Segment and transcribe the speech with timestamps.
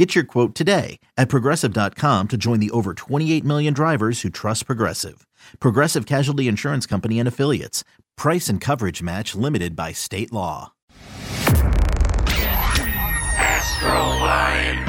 [0.00, 4.64] Get your quote today at progressive.com to join the over 28 million drivers who trust
[4.64, 5.26] Progressive.
[5.58, 7.84] Progressive Casualty Insurance Company and Affiliates.
[8.16, 10.72] Price and coverage match limited by state law.
[13.36, 14.86] Astroline.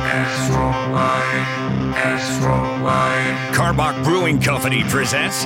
[0.00, 1.44] Astroline.
[1.92, 3.52] Astroline.
[3.52, 5.40] Karbach Brewing Company presents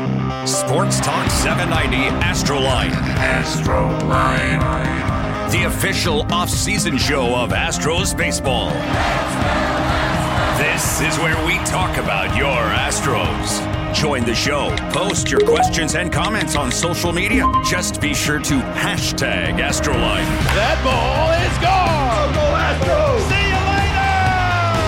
[0.48, 4.60] Sports Talk 790 Astroline, Astroline.
[5.50, 8.70] The official off-season show of Astros baseball.
[10.58, 13.58] This is where we talk about your Astros.
[13.92, 14.74] Join the show.
[14.92, 17.50] Post your questions and comments on social media.
[17.64, 20.24] Just be sure to hashtag Astroline.
[20.54, 22.32] That ball is gone.
[22.32, 23.20] Go Astros.
[23.28, 23.58] See you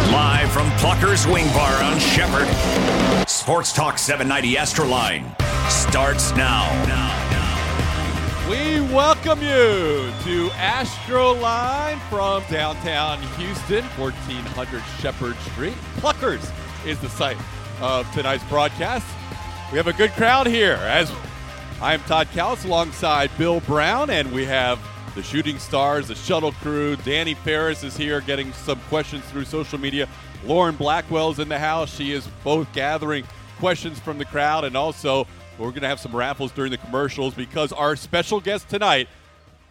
[0.07, 0.13] later.
[0.13, 3.29] Live from Plucker's Wing Bar on Shepherd.
[3.29, 5.25] Sports Talk 790 Astroline
[5.69, 7.42] starts now.
[8.53, 15.73] We welcome you to Astroline from downtown Houston, 1400 Shepherd Street.
[15.97, 16.53] Pluckers
[16.87, 17.39] is the site
[17.81, 19.07] of tonight's broadcast.
[19.71, 21.11] We have a good crowd here as
[21.81, 24.79] I am Todd Kalas alongside Bill Brown, and we have
[25.15, 26.97] the shooting stars, the shuttle crew.
[26.97, 30.07] Danny Ferris is here getting some questions through social media.
[30.45, 31.91] Lauren Blackwell's in the house.
[31.97, 33.25] She is both gathering
[33.59, 35.27] questions from the crowd and also
[35.59, 39.09] we're going to have some raffles during the commercials because our special guest tonight,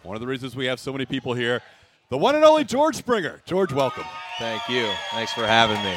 [0.02, 1.60] one of the reasons we have so many people here,
[2.08, 3.40] the one and only George Springer.
[3.46, 4.04] George, welcome.
[4.38, 4.88] Thank you.
[5.12, 5.96] Thanks for having me.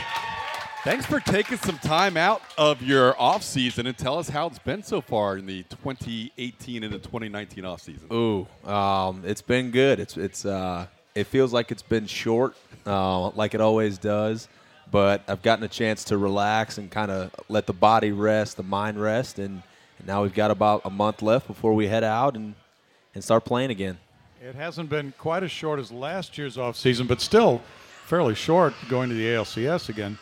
[0.83, 4.59] Thanks for taking some time out of your off season and tell us how it's
[4.59, 8.07] been so far in the 2018 and the 2019 off season.
[8.13, 9.99] Ooh, um, it's been good.
[9.99, 14.47] It's it's uh, it feels like it's been short, uh, like it always does.
[14.91, 18.63] But I've gotten a chance to relax and kind of let the body rest, the
[18.63, 19.63] mind rest, and,
[19.97, 22.55] and now we've got about a month left before we head out and
[23.13, 23.97] and start playing again.
[24.41, 27.61] It hasn't been quite as short as last year's offseason, but still
[28.05, 30.19] fairly short going to the ALCS again.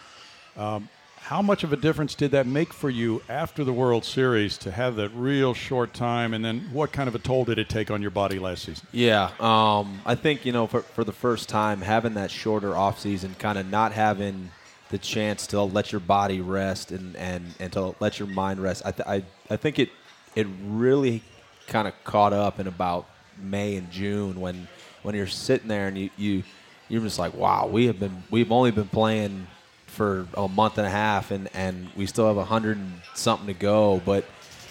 [0.56, 4.58] Um, how much of a difference did that make for you after the World Series
[4.60, 6.34] to have that real short time?
[6.34, 8.86] And then what kind of a toll did it take on your body last season?
[8.92, 13.00] Yeah, um, I think you know for, for the first time having that shorter off
[13.00, 14.52] season, kind of not having
[14.94, 18.84] the chance to let your body rest and, and, and to let your mind rest.
[18.86, 19.90] I, th- I, I think it
[20.36, 21.24] it really
[21.66, 23.08] kind of caught up in about
[23.42, 24.68] May and June when
[25.02, 26.44] when you're sitting there and you, you
[26.90, 29.48] you're just like wow we have been we've only been playing
[29.88, 33.48] for a month and a half and, and we still have a hundred and something
[33.48, 34.26] to go but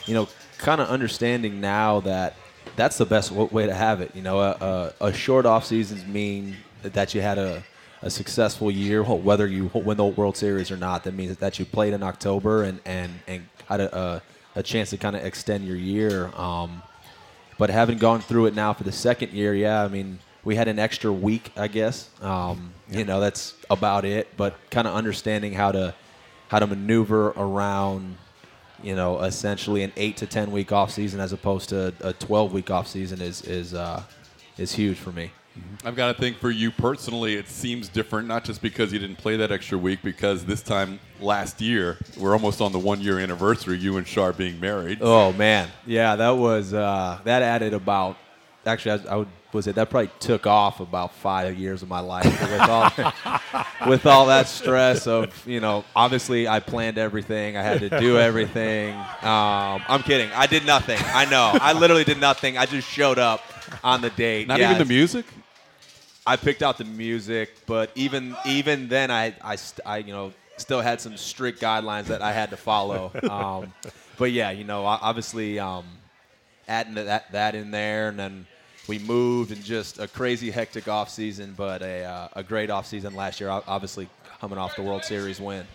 [0.06, 0.28] you know
[0.58, 2.34] kind of understanding now that
[2.76, 6.06] that's the best way to have it you know a, a, a short off seasons
[6.06, 7.62] mean that you had a
[8.02, 11.04] a successful year, whether you win the World Series or not.
[11.04, 14.22] That means that you played in October and and and had a
[14.54, 16.26] a, chance to kind of extend your year.
[16.36, 16.82] Um,
[17.58, 20.68] but having gone through it now for the second year, yeah, I mean, we had
[20.68, 22.10] an extra week, I guess.
[22.20, 24.36] Um, You know, that's about it.
[24.36, 25.94] But kind of understanding how to
[26.48, 28.16] how to maneuver around,
[28.82, 32.52] you know, essentially an eight to ten week off season as opposed to a twelve
[32.52, 34.02] week off season is is uh,
[34.58, 35.30] is huge for me.
[35.84, 39.16] I've got to think for you personally, it seems different, not just because you didn't
[39.16, 43.18] play that extra week, because this time last year, we're almost on the one year
[43.18, 44.98] anniversary, you and Shar being married.
[45.00, 48.16] Oh man, yeah, that was uh, that added about.
[48.64, 52.00] Actually, I, I would was it that probably took off about five years of my
[52.00, 52.90] life with all
[53.88, 55.84] with all that stress of you know.
[55.94, 57.56] Obviously, I planned everything.
[57.56, 58.94] I had to do everything.
[58.94, 60.30] Um, I'm kidding.
[60.32, 60.98] I did nothing.
[61.02, 61.50] I know.
[61.60, 62.56] I literally did nothing.
[62.56, 63.42] I just showed up
[63.82, 64.48] on the date.
[64.48, 65.26] Not Yeah, even the music?
[66.26, 70.32] I picked out the music, but even even then, I I, st- I you know
[70.56, 73.12] still had some strict guidelines that I had to follow.
[73.28, 73.72] Um,
[74.18, 75.84] but yeah, you know, obviously um,
[76.68, 78.46] adding that that in there, and then
[78.88, 82.86] we moved and just a crazy hectic off season, but a uh, a great off
[82.86, 83.48] season last year.
[83.50, 84.08] Obviously,
[84.40, 85.66] coming off the World Series win.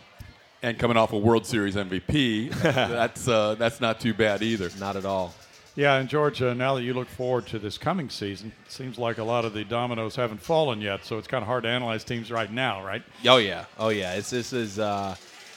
[0.64, 4.70] And coming off a World Series MVP, that's uh, that's not too bad either.
[4.80, 5.34] Not at all.
[5.78, 9.20] Yeah, and George, now that you look forward to this coming season, it seems like
[9.20, 12.04] a lot of the dominoes haven't fallen yet, so it's kind of hard to analyze
[12.04, 13.04] teams right now, right?
[13.28, 14.16] Oh yeah, oh yeah.
[14.16, 15.16] It's this is uh,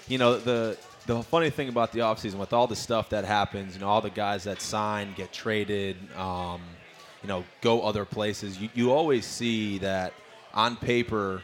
[0.08, 0.76] you know the
[1.06, 4.02] the funny thing about the offseason with all the stuff that happens, you know, all
[4.02, 6.61] the guys that sign get traded, um,
[7.23, 8.58] you know, go other places.
[8.61, 10.12] You you always see that
[10.52, 11.40] on paper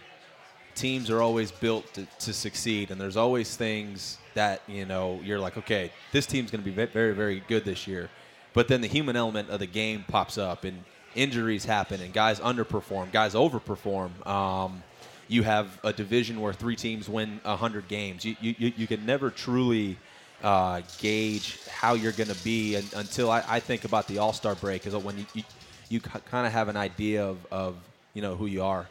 [0.75, 5.41] teams are always built to, to succeed, and there's always things that you know you're
[5.41, 8.11] like, okay, this team's going to be very, very good this year.
[8.57, 10.83] But then the human element of the game pops up, and
[11.15, 14.27] injuries happen, and guys underperform, guys overperform.
[14.27, 14.83] Um,
[15.29, 18.25] you have a division where three teams win 100 games.
[18.25, 19.99] You, you, you can never truly
[20.43, 24.33] uh, gauge how you're going to be un until I, I think about the All
[24.33, 25.43] Star break, is when you, you,
[25.91, 27.77] you kind of have an idea of, of
[28.15, 28.89] you know who you are.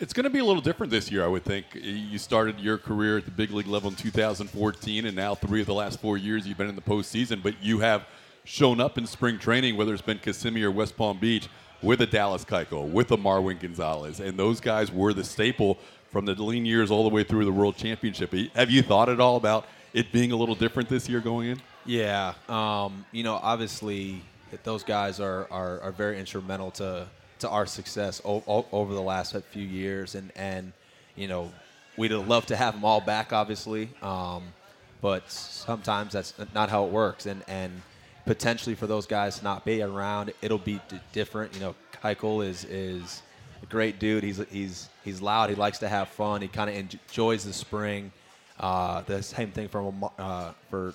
[0.00, 1.66] It's going to be a little different this year, I would think.
[1.72, 5.68] You started your career at the big league level in 2014, and now three of
[5.68, 7.44] the last four years you've been in the postseason.
[7.44, 8.04] But you have
[8.44, 11.48] shown up in spring training, whether it's been Kissimmee or West Palm Beach,
[11.82, 15.78] with a Dallas Keuchel, with a Marwin Gonzalez, and those guys were the staple
[16.10, 18.32] from the lean years all the way through the World Championship.
[18.54, 21.62] Have you thought at all about it being a little different this year going in?
[21.84, 24.22] Yeah, um, you know, obviously
[24.62, 27.06] those guys are, are, are very instrumental to
[27.40, 30.72] to our success o- o- over the last few years, and and
[31.16, 31.52] you know,
[31.98, 34.44] we'd love to have them all back, obviously, um,
[35.02, 37.82] but sometimes that's not how it works, and and
[38.24, 41.54] potentially for those guys to not be around, it'll be d- different.
[41.54, 43.22] You know, Keuchel is is
[43.62, 44.24] a great dude.
[44.24, 45.50] He's he's he's loud.
[45.50, 46.42] He likes to have fun.
[46.42, 48.12] He kind of enjoys the spring.
[48.58, 50.94] Uh, the same thing for uh, for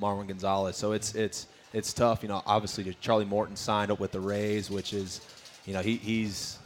[0.00, 0.76] Marwin Gonzalez.
[0.76, 2.22] So it's it's it's tough.
[2.22, 5.20] You know, obviously Charlie Morton signed up with the Rays, which is,
[5.66, 6.58] you know, he, he's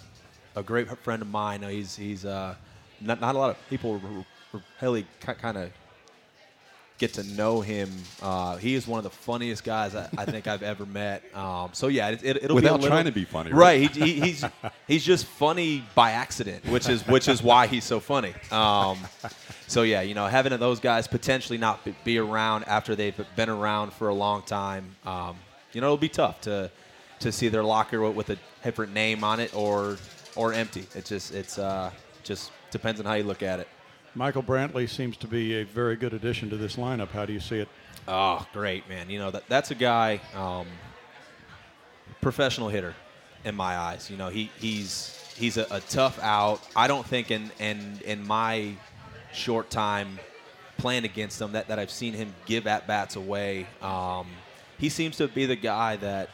[0.56, 1.62] a great friend of mine.
[1.62, 2.55] He's he's uh,
[3.00, 4.00] not, not a lot of people
[4.81, 5.70] really kind of
[7.02, 7.90] get to know him.
[8.22, 11.25] Uh, he is one of the funniest guys I, I think I've ever met.
[11.34, 13.58] Um, so yeah, it, will without be little, trying to be funny, right?
[13.58, 14.44] right he, he, he's
[14.87, 18.32] he's just funny by accident, which is which is why he's so funny.
[18.52, 18.99] Um,
[19.66, 23.93] so yeah, you know, having those guys potentially not be around after they've been around
[23.93, 25.37] for a long time, um,
[25.72, 26.70] you know, it'll be tough to
[27.19, 29.96] to see their locker with a different name on it or
[30.37, 30.87] or empty.
[30.94, 31.90] It just it's uh,
[32.22, 33.66] just depends on how you look at it.
[34.14, 37.09] Michael Brantley seems to be a very good addition to this lineup.
[37.09, 37.69] How do you see it?
[38.06, 39.09] Oh, great, man.
[39.09, 40.67] You know, that, that's a guy, um,
[42.20, 42.94] professional hitter
[43.44, 44.11] in my eyes.
[44.11, 46.61] You know, he, he's he's a, a, tough out.
[46.76, 48.75] I don't think in, in, in my
[49.32, 50.19] short time
[50.76, 53.67] playing against him that, that I've seen him give at bats away.
[53.81, 54.26] Um,
[54.79, 56.29] he seems to be the guy that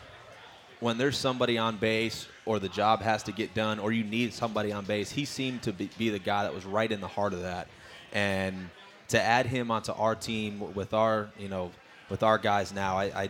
[0.81, 4.33] when there's somebody on base or the job has to get done or you need
[4.33, 7.07] somebody on base, he seemed to be, be the guy that was right in the
[7.07, 7.69] heart of that.
[8.13, 8.71] And
[9.09, 11.71] to add him onto our team with our, you know,
[12.09, 13.29] with our guys now, I, I,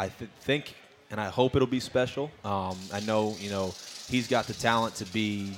[0.00, 0.74] I th- think
[1.08, 2.32] and I hope it'll be special.
[2.44, 3.72] Um, I know, you know,
[4.08, 5.56] he's got the talent to be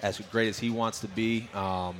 [0.00, 1.48] as great as he wants to be.
[1.54, 1.96] Um,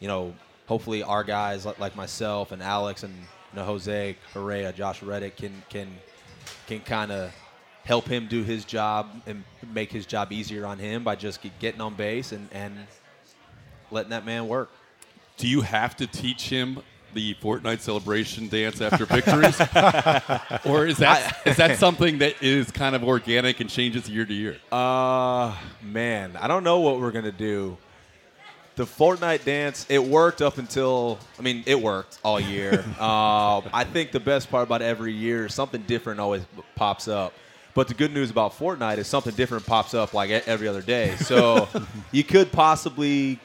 [0.00, 0.34] you know,
[0.66, 5.62] hopefully our guys like, myself and Alex and you know, Jose Correa, Josh Reddick can
[5.70, 5.88] can
[6.66, 7.32] can kind of
[7.86, 11.80] help him do his job and make his job easier on him by just getting
[11.80, 12.74] on base and, and
[13.90, 14.70] letting that man work.
[15.36, 16.82] Do you have to teach him
[17.14, 19.58] the Fortnite celebration dance after victories,
[20.66, 24.34] or is that is that something that is kind of organic and changes year to
[24.34, 24.56] year?
[24.72, 27.78] Uh, man, I don't know what we're gonna do.
[28.74, 32.84] The Fortnite dance, it worked up until I mean, it worked all year.
[32.98, 36.42] uh, I think the best part about every year, something different always
[36.74, 37.32] pops up.
[37.76, 41.14] But the good news about Fortnite is something different pops up like every other day.
[41.16, 41.68] So
[42.10, 43.38] you could possibly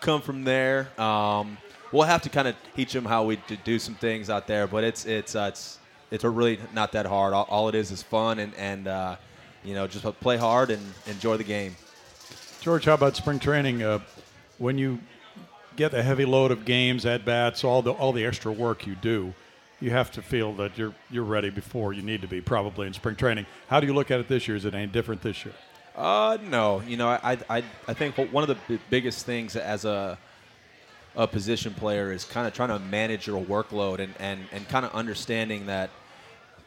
[0.00, 0.88] come from there.
[0.96, 1.58] Um,
[1.90, 4.84] we'll have to kind of teach them how we do some things out there, but
[4.84, 5.80] it's it's uh, it's
[6.12, 7.34] it's really not that hard.
[7.34, 9.16] All, all, it is is fun and and uh,
[9.64, 11.74] you know just play hard and enjoy the game.
[12.60, 13.82] George, how about spring training?
[13.82, 13.98] Uh,
[14.58, 15.00] when you
[15.74, 18.94] get a heavy load of games, at bats, all the all the extra work you
[18.94, 19.34] do
[19.80, 22.92] you have to feel that you're you're ready before you need to be probably in
[22.92, 23.46] spring training.
[23.68, 24.56] How do you look at it this year?
[24.56, 25.54] Is it any different this year?
[25.96, 26.80] Uh, no.
[26.86, 30.18] You know, I I I think one of the biggest things as a
[31.16, 34.84] a position player is kind of trying to manage your workload and and and kind
[34.84, 35.90] of understanding that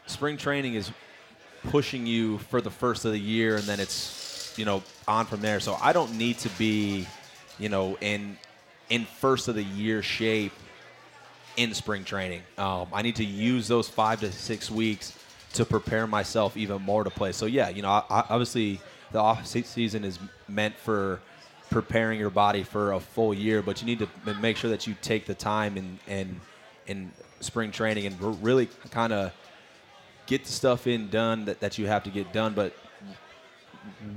[0.06, 0.90] spring training is
[1.64, 5.40] pushing you for the first of the year and then it's you know on from
[5.40, 5.60] there.
[5.60, 7.06] So I don't need to be
[7.58, 8.38] you know in
[8.90, 10.52] in first of the year shape
[11.58, 12.42] in spring training.
[12.56, 15.18] Um, I need to use those five to six weeks
[15.54, 17.32] to prepare myself even more to play.
[17.32, 21.20] So yeah, you know, I, obviously the off season is meant for
[21.70, 24.08] preparing your body for a full year, but you need to
[24.40, 26.40] make sure that you take the time in,
[26.86, 29.32] in spring training and really kind of
[30.26, 32.72] get the stuff in done that, that you have to get done, but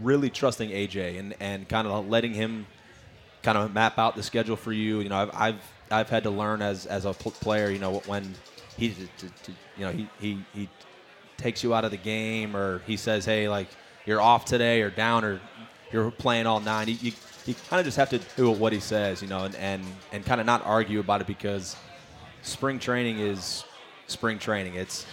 [0.02, 2.68] really trusting AJ and, and kind of letting him
[3.42, 5.00] kind of map out the schedule for you.
[5.00, 7.70] You know, I've, I've I've had to learn as as a player.
[7.70, 8.34] You know, when
[8.78, 8.96] he
[9.78, 10.70] you know he he he
[11.38, 13.68] takes you out of the game or he says, hey, like
[14.06, 15.42] you're off today or down or
[15.92, 16.88] you're playing all nine.
[16.88, 17.12] You, you,
[17.46, 20.26] you kind of just have to do what he says, you know, and and, and
[20.26, 21.76] kind of not argue about it because
[22.42, 23.64] spring training is
[24.08, 24.76] spring training.
[24.76, 25.06] It's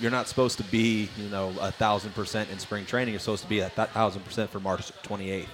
[0.00, 3.12] you're not supposed to be, you know, a thousand percent in spring training.
[3.12, 5.46] You're supposed to be a thousand percent for March 28th.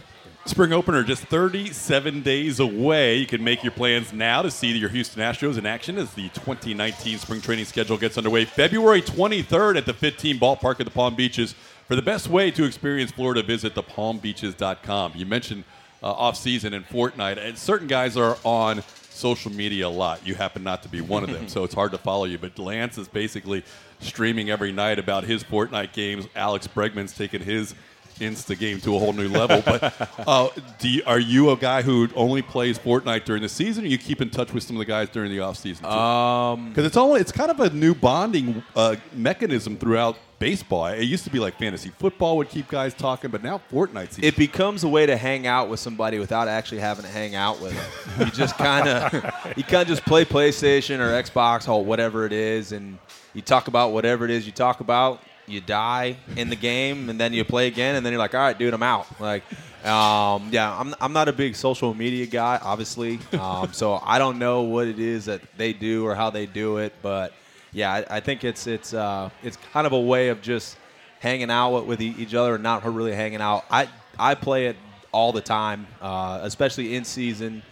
[0.47, 3.17] Spring opener just 37 days away.
[3.17, 6.29] You can make your plans now to see your Houston Astros in action as the
[6.31, 8.45] 2019 spring training schedule gets underway.
[8.45, 11.55] February 23rd at the FITTEAM ballpark at the Palm Beaches.
[11.89, 15.13] For the best way to experience Florida, visit thepalmbeaches.com.
[15.17, 15.65] You mentioned
[16.03, 20.25] uh, off season and Fortnite, and certain guys are on social media a lot.
[20.27, 22.39] You happen not to be one of them, so it's hard to follow you.
[22.39, 23.65] But Lance is basically
[24.01, 26.29] streaming every night about his Fortnite games.
[26.37, 27.75] Alex Bregman's taking his
[28.19, 29.63] Insta game to a whole new level.
[29.65, 33.85] But uh, do you, are you a guy who only plays Fortnite during the season,
[33.85, 35.85] or you keep in touch with some of the guys during the off season?
[35.87, 40.87] Um, Because it's all it's kind of a new bonding uh, mechanism throughout baseball.
[40.87, 44.37] It used to be like fantasy football would keep guys talking, but now Fortnite's it
[44.37, 47.75] becomes a way to hang out with somebody without actually having to hang out with
[47.75, 47.87] them.
[48.27, 49.13] You just kind of
[49.57, 52.99] you kind of just play PlayStation or Xbox or whatever it is, and
[53.35, 55.23] you talk about whatever it is you talk about.
[55.47, 58.41] You die in the game, and then you play again, and then you're like, "All
[58.41, 59.45] right, dude, I'm out." Like,
[59.85, 64.39] um, yeah, I'm I'm not a big social media guy, obviously, um, so I don't
[64.39, 67.33] know what it is that they do or how they do it, but
[67.73, 70.77] yeah, I, I think it's it's uh, it's kind of a way of just
[71.21, 73.65] hanging out with, with each other and not really hanging out.
[73.71, 73.89] I
[74.19, 74.77] I play it
[75.13, 77.63] all the time, uh, especially in season,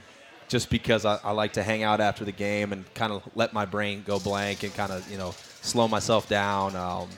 [0.49, 3.53] just because I, I like to hang out after the game and kind of let
[3.53, 6.77] my brain go blank and kind of you know slow myself down.
[6.77, 7.09] Um,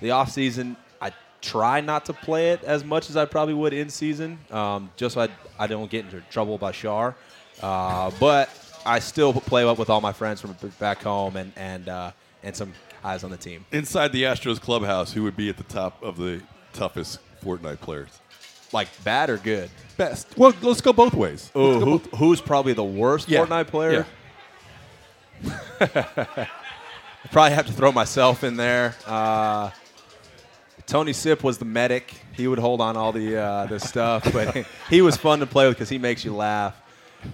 [0.00, 3.72] the off season, I try not to play it as much as I probably would
[3.72, 5.28] in season, um, just so I,
[5.58, 7.14] I don't get into trouble by Shar.
[7.62, 8.48] Uh, but
[8.86, 12.12] I still play up with all my friends from back home and and uh,
[12.42, 12.72] and some
[13.04, 13.64] eyes on the team.
[13.72, 15.12] inside the Astros clubhouse.
[15.12, 16.40] Who would be at the top of the
[16.72, 18.10] toughest Fortnite players?
[18.72, 19.70] Like bad or good?
[19.96, 20.36] Best.
[20.36, 21.50] Well, let's go both ways.
[21.54, 23.44] Oh, Let's go who, both- who's probably the worst Yeah.
[23.46, 24.06] Fortnite player?
[25.42, 25.64] Yeah.
[25.80, 28.94] I probably have to throw myself in there.
[29.06, 29.70] Uh,
[30.88, 32.12] Tony Sipp was the medic.
[32.32, 35.66] He would hold on all the uh, the stuff, but he was fun to play
[35.68, 36.74] with because he makes you laugh.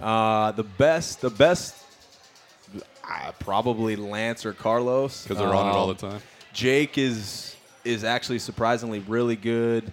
[0.01, 1.75] Uh, the best, the best,
[3.09, 6.21] uh, probably Lance or Carlos because they're on it all Um, the time.
[6.53, 9.91] Jake is is actually surprisingly really good.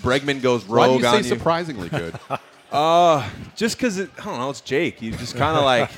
[0.00, 1.28] Bregman goes Why do rogue you say on you.
[1.28, 2.18] surprisingly good?
[2.72, 4.98] Uh, just because I don't know, it's Jake.
[4.98, 5.88] He's just kind of like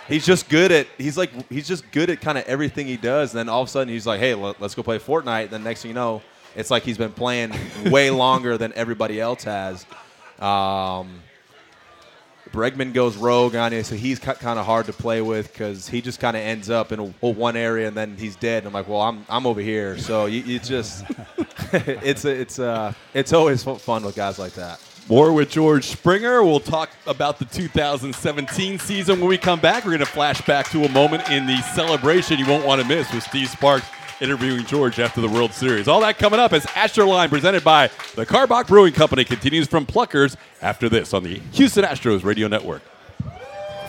[0.08, 3.34] he's just good at he's like he's just good at kind of everything he does.
[3.34, 5.42] And then all of a sudden he's like, hey, let, us go play Fortnite.
[5.42, 6.22] And then next thing you know,
[6.56, 7.52] it's like he's been playing
[7.86, 9.84] way longer than everybody else has.
[10.40, 11.20] Um,
[12.50, 16.00] Bregman goes rogue on you, so he's kind of hard to play with because he
[16.00, 18.58] just kind of ends up in a, one area and then he's dead.
[18.58, 19.98] And I'm like, well, I'm, I'm over here.
[19.98, 21.04] So you, you just
[21.72, 24.80] it's a, it's uh it's always fun with guys like that.
[25.08, 26.42] More with George Springer.
[26.42, 29.84] We'll talk about the 2017 season when we come back.
[29.84, 32.88] We're going to flash back to a moment in the celebration you won't want to
[32.88, 33.86] miss with Steve Sparks
[34.20, 35.88] interviewing George after the World Series.
[35.88, 40.36] All that coming up as Astroline presented by the Karbach Brewing Company continues from Pluckers
[40.62, 42.82] after this on the Houston Astros Radio Network.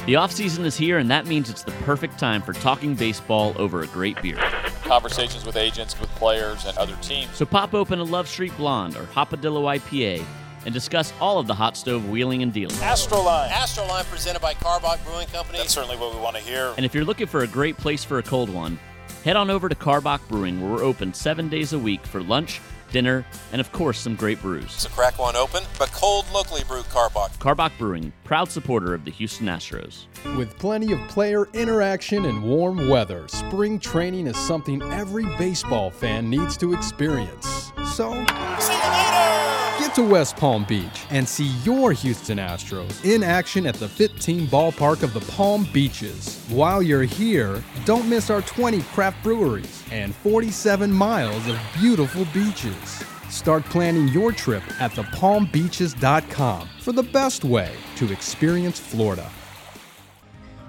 [0.05, 3.81] The offseason is here, and that means it's the perfect time for talking baseball over
[3.81, 4.37] a great beer.
[4.83, 7.35] conversations with agents, with players, and other teams.
[7.35, 10.23] So pop open a Love Street Blonde or Hopadillo IPA
[10.65, 12.75] and discuss all of the hot stove wheeling and dealing.
[12.77, 13.49] Astroline.
[13.49, 15.57] Astroline presented by Karbach Brewing Company.
[15.57, 16.73] That's certainly what we want to hear.
[16.77, 18.79] And if you're looking for a great place for a cold one,
[19.23, 22.61] head on over to Karbach Brewing, where we're open seven days a week for lunch,
[22.91, 24.71] dinner, and of course, some great brews.
[24.71, 27.37] So crack one open, but cold locally brewed Karbach.
[27.37, 30.05] Karbach Brewing, proud supporter of the Houston Astros.
[30.37, 36.29] With plenty of player interaction and warm weather, spring training is something every baseball fan
[36.29, 37.71] needs to experience.
[37.93, 38.13] So,
[38.59, 39.06] See you later!
[39.87, 44.47] Get to West Palm Beach and see your Houston Astros in action at the FITTEAM
[44.47, 46.43] ballpark of the Palm Beaches.
[46.49, 53.01] While you're here, don't miss our 20 craft breweries and 47 miles of beautiful beaches.
[53.29, 59.31] Start planning your trip at thepalmbeaches.com for the best way to experience Florida.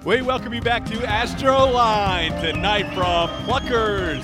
[0.05, 4.23] We welcome you back to Astro Line tonight from Pluckers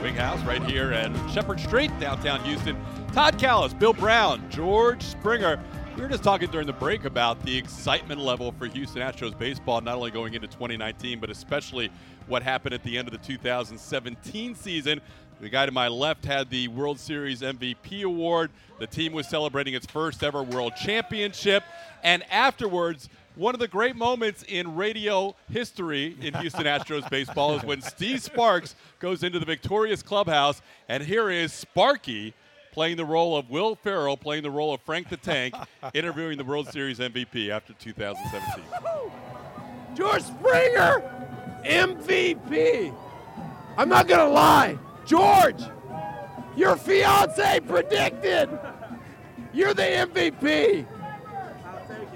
[0.00, 2.76] Wing House right here at Shepherd Street, downtown Houston.
[3.16, 5.58] Todd Kalas, Bill Brown, George Springer.
[5.96, 9.80] We were just talking during the break about the excitement level for Houston Astros baseball,
[9.80, 11.90] not only going into 2019, but especially
[12.26, 15.00] what happened at the end of the 2017 season.
[15.40, 18.50] The guy to my left had the World Series MVP award.
[18.80, 21.64] The team was celebrating its first ever World Championship.
[22.02, 27.64] And afterwards, one of the great moments in radio history in Houston Astros baseball is
[27.64, 32.34] when Steve Sparks goes into the victorious clubhouse, and here is Sparky
[32.76, 35.54] playing the role of Will Ferrell, playing the role of Frank the Tank,
[35.94, 38.64] interviewing the World Series MVP after 2017.
[39.94, 41.02] George Springer,
[41.64, 42.94] MVP.
[43.78, 45.62] I'm not gonna lie, George.
[46.54, 48.50] Your fiance predicted.
[49.54, 50.86] You're the MVP.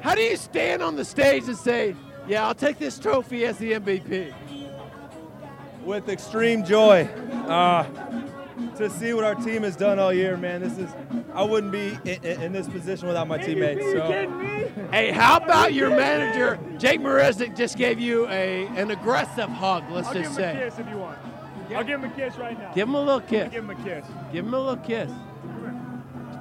[0.03, 1.97] How do you stand on the stage and say,
[2.29, 4.35] "Yeah, I'll take this trophy as the MVP"?
[5.85, 7.05] with extreme joy
[7.49, 7.85] uh,
[8.81, 10.61] to see what our team has done all year, man.
[10.61, 10.91] This is
[11.35, 13.83] I wouldn't be in, in- in this position without my teammates.
[13.93, 14.11] So.
[14.91, 19.85] Hey, how about your manager, Jake Marisnick, just gave you a an aggressive hug?
[19.91, 20.53] Let's I'll just give say.
[20.53, 21.19] him a kiss if you want.
[21.75, 22.73] I'll give him a kiss right now.
[22.75, 23.51] Give him a little kiss.
[23.53, 24.05] Give him a kiss.
[24.33, 25.11] Give him a little kiss.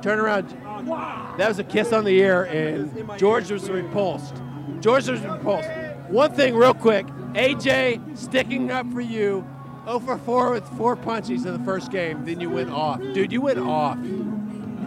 [0.01, 0.45] Turn around.
[0.65, 4.33] Uh, that was a kiss on the ear, and George was repulsed.
[4.79, 5.69] George was repulsed.
[6.07, 9.45] One thing, real quick AJ sticking up for you.
[9.89, 12.99] 0 for 4 with four punches in the first game, then you went off.
[12.99, 13.97] Dude, you went off.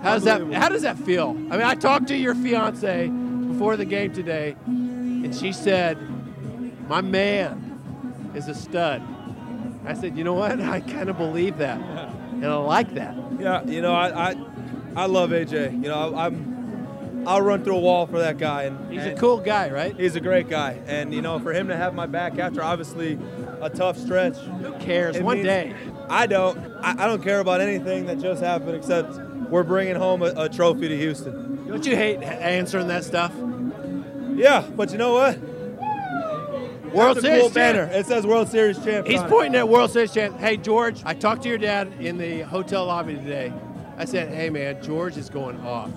[0.03, 1.31] How does that how does that feel?
[1.31, 5.99] I mean, I talked to your fiance before the game today, and she said,
[6.89, 9.03] My man is a stud.
[9.85, 10.61] I said, you know what?
[10.61, 11.81] I kind of believe that.
[11.81, 13.17] And I like that.
[13.39, 14.37] Yeah, you know, I, I,
[14.95, 15.73] I love AJ.
[15.73, 18.65] You know, I, I'm, I'll run through a wall for that guy.
[18.65, 19.99] And He's a cool guy, right?
[19.99, 23.19] He's a great guy, and you know, for him to have my back after obviously
[23.63, 24.37] a tough stretch.
[24.37, 25.17] Who cares?
[25.17, 25.75] it One means- day.
[26.09, 26.59] I don't.
[26.83, 29.13] I, I don't care about anything that just happened except
[29.51, 31.67] we're bringing home a, a trophy to Houston.
[31.69, 33.33] Don't you hate answering that stuff?
[34.35, 35.39] Yeah, but you know what?
[36.93, 37.85] World Series cool banner.
[37.85, 39.07] It says World Series champ.
[39.07, 40.39] He's pointing at World Series champ.
[40.39, 43.53] Hey, George, I talked to your dad in the hotel lobby today.
[43.97, 45.91] I said, hey, man, George is going off.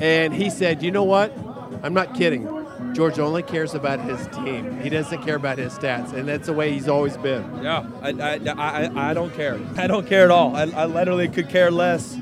[0.00, 1.36] And he said, you know what?
[1.82, 2.46] I'm not kidding.
[2.94, 4.80] George only cares about his team.
[4.80, 7.62] He doesn't care about his stats, and that's the way he's always been.
[7.62, 9.58] Yeah, I, I, I, I don't care.
[9.76, 10.56] I don't care at all.
[10.56, 12.16] I, I literally could care less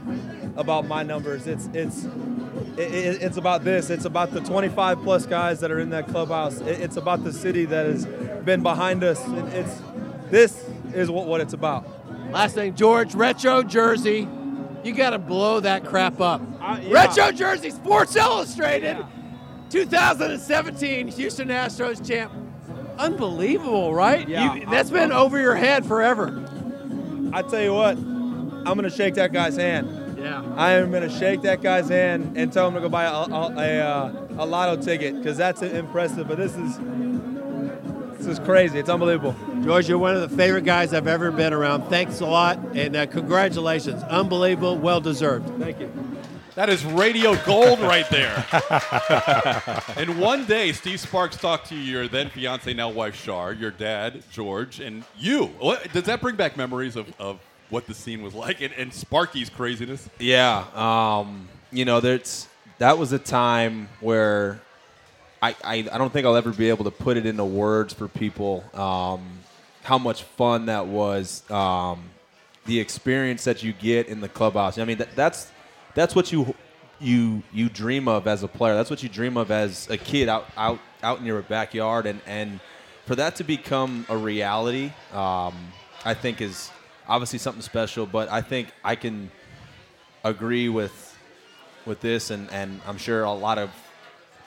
[0.56, 1.46] about my numbers.
[1.46, 2.04] It's it's
[2.76, 3.90] it, it- it's about this.
[3.90, 6.60] It's about the 25 plus guys that are in that clubhouse.
[6.60, 8.04] It- it's about the city that has
[8.44, 9.20] been behind us.
[9.28, 9.82] It- it's
[10.30, 11.86] this is what, what it's about.
[12.32, 14.28] Last thing, George, retro jersey.
[14.84, 16.40] You got to blow that crap up.
[16.60, 16.80] yeah.
[16.90, 18.96] Retro jersey, Sports Illustrated,
[19.70, 22.32] 2017 Houston Astros champ.
[22.98, 24.26] Unbelievable, right?
[24.28, 24.54] Yeah.
[24.54, 26.42] You- that's been over your head forever.
[27.32, 30.16] I tell you what, I'm gonna shake that guy's hand.
[30.18, 30.42] Yeah.
[30.56, 33.52] I am gonna shake that guy's hand and tell him to go buy a a,
[33.54, 36.26] a, uh, a lotto ticket because that's impressive.
[36.28, 36.78] But this is
[38.18, 38.78] this is crazy.
[38.78, 39.34] It's unbelievable.
[39.62, 41.88] George, you're one of the favorite guys I've ever been around.
[41.90, 44.02] Thanks a lot, and uh, congratulations.
[44.04, 45.58] Unbelievable, well deserved.
[45.60, 45.92] Thank you.
[46.56, 48.46] That is radio gold right there.
[49.98, 54.22] and one day, Steve Sparks talked to your then fiance, now wife Shar, your dad
[54.32, 55.48] George, and you.
[55.58, 58.90] What, does that bring back memories of, of what the scene was like and, and
[58.90, 60.08] Sparky's craziness?
[60.18, 64.58] Yeah, um, you know, there's that was a time where
[65.42, 68.08] I, I I don't think I'll ever be able to put it into words for
[68.08, 69.40] people um,
[69.82, 71.48] how much fun that was.
[71.50, 72.08] Um,
[72.64, 74.76] the experience that you get in the clubhouse.
[74.76, 75.52] I mean, that, that's
[75.96, 76.54] that's what you
[77.00, 78.74] you you dream of as a player.
[78.74, 82.20] That's what you dream of as a kid out out out in your backyard, and
[82.26, 82.60] and
[83.06, 85.54] for that to become a reality, um,
[86.04, 86.70] I think is
[87.08, 88.06] obviously something special.
[88.06, 89.30] But I think I can
[90.22, 91.16] agree with
[91.86, 93.70] with this, and and I'm sure a lot of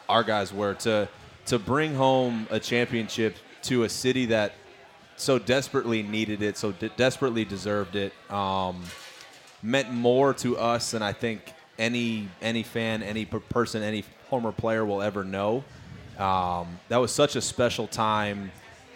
[0.07, 1.09] our guys were to
[1.47, 4.53] to bring home a championship to a city that
[5.17, 8.13] so desperately needed it, so de- desperately deserved it.
[8.29, 8.83] Um,
[9.61, 14.51] meant more to us than I think any any fan, any per- person, any former
[14.51, 15.63] player will ever know.
[16.17, 18.51] Um, that was such a special time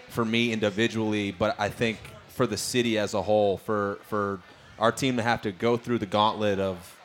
[0.10, 1.98] for me individually, but I think
[2.28, 4.42] for the city as a whole, for for
[4.80, 6.98] our team to have to go through the gauntlet of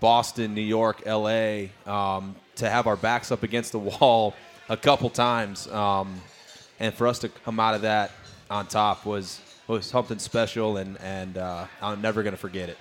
[0.00, 4.34] Boston, New York, L.A., um, to have our backs up against the wall
[4.68, 6.20] a couple times, um,
[6.78, 8.12] and for us to come out of that
[8.50, 12.78] on top was was something special, and and uh, I'm never to forget it.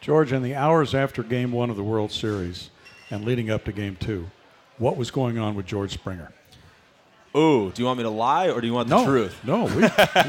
[0.00, 2.70] George, in the hours after Game One of the World Series
[3.10, 4.30] and leading up to Game Two,
[4.78, 6.32] what was going on with George Springer?
[7.36, 9.36] Ooh, do you want me to lie or do you want the no, truth?
[9.44, 9.82] No, we,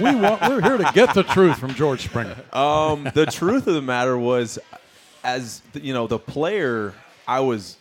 [0.03, 2.35] we want, we're here to get the truth from George Springer.
[2.53, 4.59] Um, the truth of the matter was,
[5.23, 6.93] as the- you know, the player,
[7.27, 7.77] I was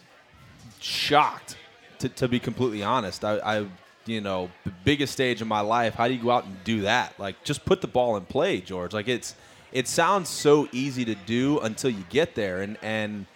[0.79, 1.57] shocked.
[1.98, 3.66] To, to be completely honest, I, I,
[4.07, 5.94] you know, the biggest stage of my life.
[5.94, 7.18] How do you go out and do that?
[7.18, 8.94] Like, just put the ball in play, George.
[8.94, 9.35] Like it's,
[9.72, 12.62] it sounds so easy to do until you get there.
[12.62, 13.26] And and,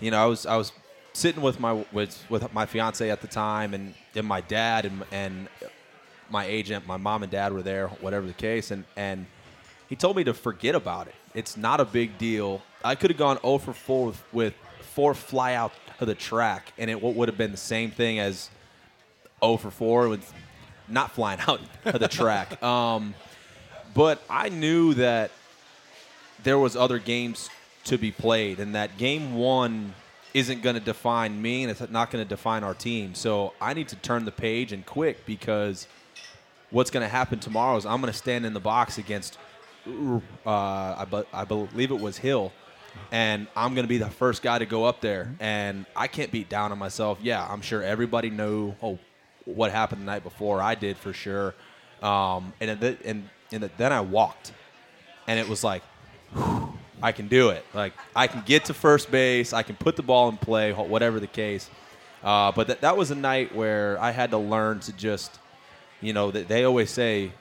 [0.00, 0.72] you know, I was I was
[1.12, 5.04] sitting with my with with my fiance at the time, and and my dad and
[5.12, 5.48] and
[6.30, 9.26] my agent, my mom and dad were there, whatever the case, and and
[9.88, 11.14] he told me to forget about it.
[11.34, 12.62] It's not a big deal.
[12.84, 16.72] I could have gone 0 for 4 with, with four fly out of the track,
[16.78, 18.50] and it would have been the same thing as
[19.42, 20.32] 0 for 4 with
[20.88, 22.62] not flying out of the track.
[22.62, 23.14] Um,
[23.94, 25.30] but I knew that
[26.44, 27.50] there was other games
[27.84, 29.94] to be played, and that game one
[30.32, 33.14] isn't going to define me, and it's not going to define our team.
[33.14, 35.86] So I need to turn the page and quick because
[36.70, 39.38] what's going to happen tomorrow is I'm going to stand in the box against,
[39.86, 42.52] uh, I, be- I believe it was Hill,
[43.12, 46.30] and I'm going to be the first guy to go up there, and I can't
[46.30, 47.18] beat down on myself.
[47.22, 48.98] Yeah, I'm sure everybody knew oh,
[49.44, 50.60] what happened the night before.
[50.60, 51.54] I did for sure,
[52.02, 54.52] um, and then and, and then I walked,
[55.26, 55.82] and it was like.
[57.02, 57.64] I can do it.
[57.74, 59.52] Like I can get to first base.
[59.52, 61.68] I can put the ball in play, whatever the case.
[62.22, 65.38] Uh, but that that was a night where I had to learn to just,
[66.00, 67.32] you know, that they always say,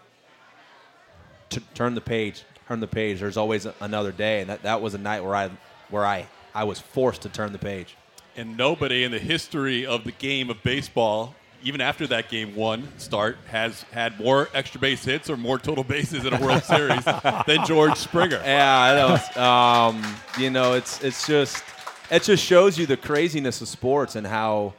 [1.74, 3.20] turn the page, turn the page.
[3.20, 5.50] There's always another day, and that, that was a night where I
[5.90, 7.96] where I I was forced to turn the page.
[8.36, 12.88] And nobody in the history of the game of baseball, even after that game one
[12.98, 17.04] start, has had more extra base hits or more total bases in a World Series
[17.48, 18.42] than George Springer.
[18.44, 21.64] Yeah, that was, um, you know, it's it's just
[22.12, 24.74] it just shows you the craziness of sports and how,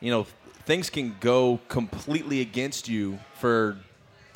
[0.00, 0.26] you know,
[0.64, 3.76] things can go completely against you for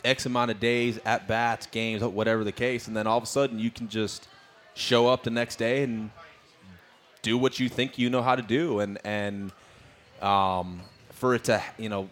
[0.05, 3.27] X amount of days, at bats, games, whatever the case, and then all of a
[3.27, 4.29] sudden you can just
[4.75, 6.11] show up the next day and
[7.23, 9.53] do what you think you know how to do, and and
[10.23, 10.81] um,
[11.21, 12.09] for it to you know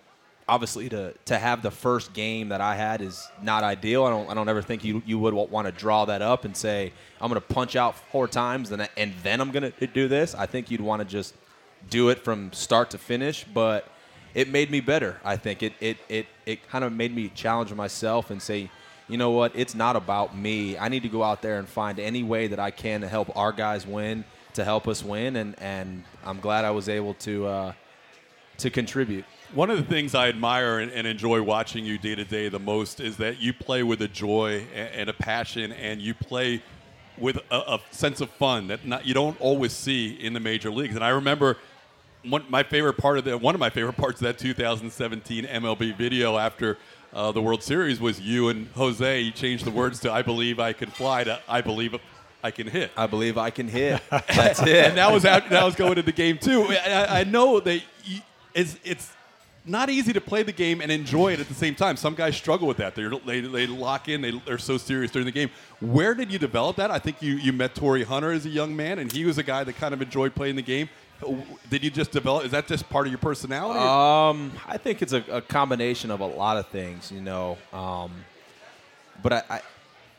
[0.46, 4.04] obviously to to have the first game that I had is not ideal.
[4.04, 6.56] I don't I don't ever think you you would want to draw that up and
[6.56, 10.08] say I'm going to punch out four times and and then I'm going to do
[10.08, 10.34] this.
[10.34, 11.34] I think you'd want to just
[11.90, 13.88] do it from start to finish, but
[14.34, 15.20] it made me better.
[15.24, 18.70] I think it it it it kind of made me challenge myself and say,
[19.08, 20.78] you know what, it's not about me.
[20.78, 23.34] I need to go out there and find any way that I can to help
[23.36, 27.46] our guys win, to help us win, and and I'm glad I was able to
[27.46, 27.72] uh,
[28.58, 29.24] to contribute.
[29.54, 32.58] One of the things I admire and, and enjoy watching you day to day the
[32.58, 36.62] most is that you play with a joy and, and a passion, and you play
[37.16, 40.70] with a, a sense of fun that not, you don't always see in the major
[40.70, 40.94] leagues.
[40.94, 41.56] And I remember
[42.24, 45.96] one, my favorite part of the one of my favorite parts of that 2017 MLB
[45.96, 46.78] video after
[47.12, 49.20] uh, the World Series was you and Jose.
[49.20, 51.96] You changed the words to "I believe I can fly" to "I believe
[52.42, 54.02] I can hit." I believe I can hit.
[54.10, 54.68] That's it.
[54.68, 56.66] and that was after, that was going into the game two.
[56.68, 58.20] I, I know that you,
[58.58, 59.12] it's it's
[59.64, 61.96] not easy to play the game and enjoy it at the same time.
[61.96, 62.94] Some guys struggle with that.
[62.94, 64.20] They're, they they lock in.
[64.20, 65.50] They, they're so serious during the game.
[65.80, 66.90] Where did you develop that?
[66.90, 69.42] I think you you met Torii Hunter as a young man, and he was a
[69.42, 70.88] guy that kind of enjoyed playing the game.
[71.68, 72.44] Did you just develop?
[72.44, 73.80] Is that just part of your personality?
[73.80, 77.58] Um, I think it's a, a combination of a lot of things, you know.
[77.72, 78.12] Um,
[79.22, 79.62] but I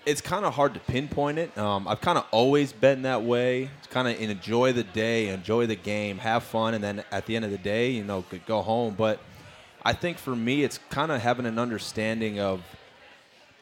[0.09, 1.55] it's kind of hard to pinpoint it.
[1.55, 3.69] Um, I've kind of always been that way.
[3.91, 7.45] Kind of enjoy the day, enjoy the game, have fun, and then at the end
[7.45, 8.95] of the day, you know, go home.
[8.97, 9.19] But
[9.83, 12.63] I think for me, it's kind of having an understanding of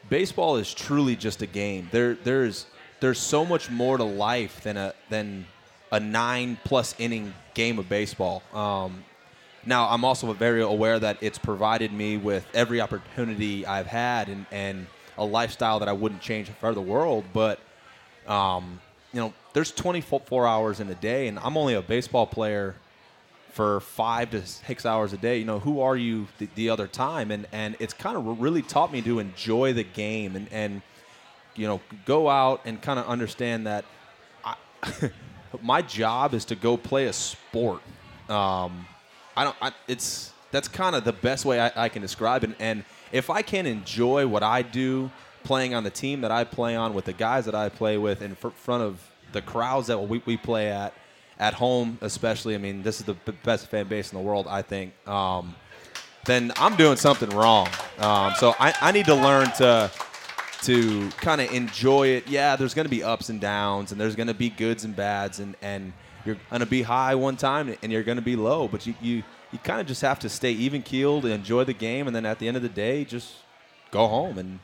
[0.08, 1.88] baseball is truly just a game.
[1.92, 2.66] There, there's
[3.00, 5.46] there's so much more to life than a than
[5.92, 8.42] a nine plus inning game of baseball.
[8.54, 9.04] Um,
[9.66, 14.46] now, I'm also very aware that it's provided me with every opportunity I've had and,
[14.50, 14.86] and
[15.18, 17.24] a lifestyle that I wouldn't change for the world.
[17.32, 17.60] But,
[18.26, 18.80] um,
[19.12, 22.74] you know, there's 24 hours in a day, and I'm only a baseball player
[23.52, 25.38] for five to six hours a day.
[25.38, 27.30] You know, who are you the, the other time?
[27.30, 30.82] And, and it's kind of really taught me to enjoy the game and, and
[31.58, 33.84] you know, go out and kind of understand that
[34.44, 34.54] I,
[35.62, 37.82] my job is to go play a sport.
[38.28, 38.86] Um,
[39.36, 39.56] I don't.
[39.60, 42.50] I, it's that's kind of the best way I, I can describe it.
[42.58, 45.10] And if I can enjoy what I do,
[45.44, 48.22] playing on the team that I play on, with the guys that I play with,
[48.22, 49.00] in fr- front of
[49.32, 50.94] the crowds that we, we play at,
[51.38, 52.54] at home especially.
[52.54, 54.92] I mean, this is the best fan base in the world, I think.
[55.08, 55.54] Um,
[56.24, 57.68] then I'm doing something wrong.
[57.98, 59.90] Um, so I, I need to learn to
[60.62, 62.28] to kind of enjoy it.
[62.28, 64.94] Yeah, there's going to be ups and downs, and there's going to be goods and
[64.94, 65.92] bads, and, and
[66.24, 68.68] you're going to be high one time, and you're going to be low.
[68.68, 71.72] But you you, you kind of just have to stay even keeled and enjoy the
[71.72, 73.34] game, and then at the end of the day, just
[73.90, 74.58] go home and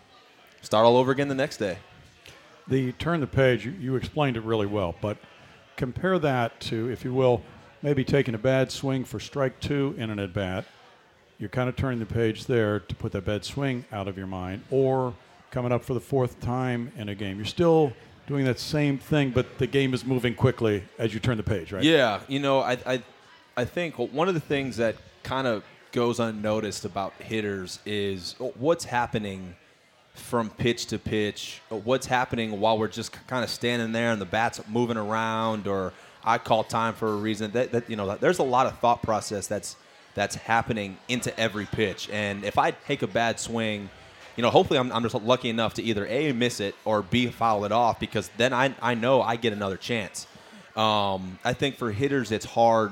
[0.60, 1.78] start all over again the next day.
[2.68, 5.18] The turn the page, you, you explained it really well, but
[5.76, 7.42] compare that to, if you will,
[7.82, 10.64] maybe taking a bad swing for strike two in an at bat.
[11.38, 14.26] You're kind of turning the page there to put that bad swing out of your
[14.26, 15.14] mind, or
[15.50, 17.36] coming up for the fourth time in a game.
[17.36, 17.92] You're still
[18.26, 21.72] doing that same thing, but the game is moving quickly as you turn the page,
[21.72, 21.82] right?
[21.82, 23.02] Yeah, you know, I, I,
[23.56, 28.84] I think one of the things that kind of goes unnoticed about hitters is what's
[28.84, 29.54] happening
[30.14, 34.26] from pitch to pitch, what's happening while we're just kind of standing there and the
[34.26, 35.92] bat's moving around, or
[36.24, 37.52] I call time for a reason.
[37.52, 39.76] That, that you know, there's a lot of thought process that's
[40.14, 42.08] that's happening into every pitch.
[42.10, 43.90] And if I take a bad swing,
[44.36, 47.26] you know, hopefully I'm, I'm just lucky enough to either a miss it or b
[47.28, 50.26] foul it off because then I I know I get another chance.
[50.76, 52.90] Um, I think for hitters it's hard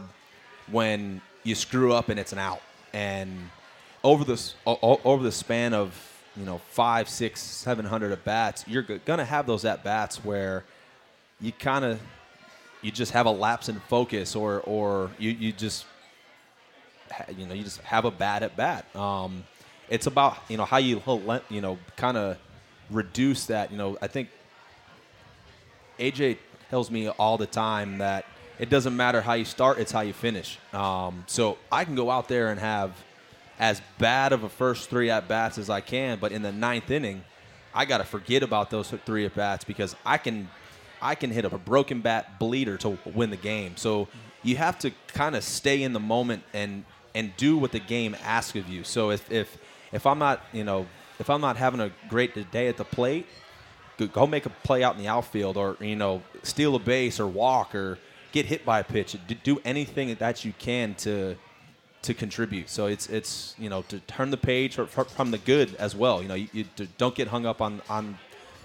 [0.73, 2.63] when you screw up and it's an out.
[2.93, 3.51] And
[4.03, 5.95] over the over the span of
[6.37, 10.65] you know five, six, seven hundred at bats, you're gonna have those at bats where
[11.41, 12.01] you kind of
[12.81, 15.87] you just have a lapse in focus, or or you you just
[17.37, 18.85] you know you just have a bad at bat.
[18.97, 19.45] Um,
[19.89, 21.01] it's about you know how you
[21.49, 22.39] you know kind of
[22.91, 23.71] reduce that.
[23.71, 24.29] You know, I think
[25.99, 26.39] AJ
[26.71, 28.25] tells me all the time that
[28.63, 30.57] it doesn't matter how you start; it's how you finish.
[30.73, 32.93] Um, so I can go out there and have
[33.59, 36.89] as bad of a first three at bats as I can, but in the ninth
[36.89, 37.25] inning,
[37.75, 40.49] I got to forget about those three at bats because I can
[41.01, 43.77] I can hit a broken bat bleeder to win the game.
[43.77, 44.07] So
[44.45, 46.85] you have to kind of stay in the moment and
[47.17, 48.85] and do what the game asks of you.
[48.85, 49.59] So if if
[49.91, 50.87] if I'm not you know
[51.19, 53.27] if I'm not having a great day at the plate,
[54.13, 57.27] go make a play out in the outfield or you know steal a base or
[57.27, 57.99] walk or
[58.33, 59.17] get hit by a pitch.
[59.45, 61.37] Do anything that you can to
[62.03, 62.69] to contribute.
[62.69, 66.23] So it's it's you know to turn the page from the good as well.
[66.23, 66.65] You know you, you
[66.99, 68.19] don't get hung up on on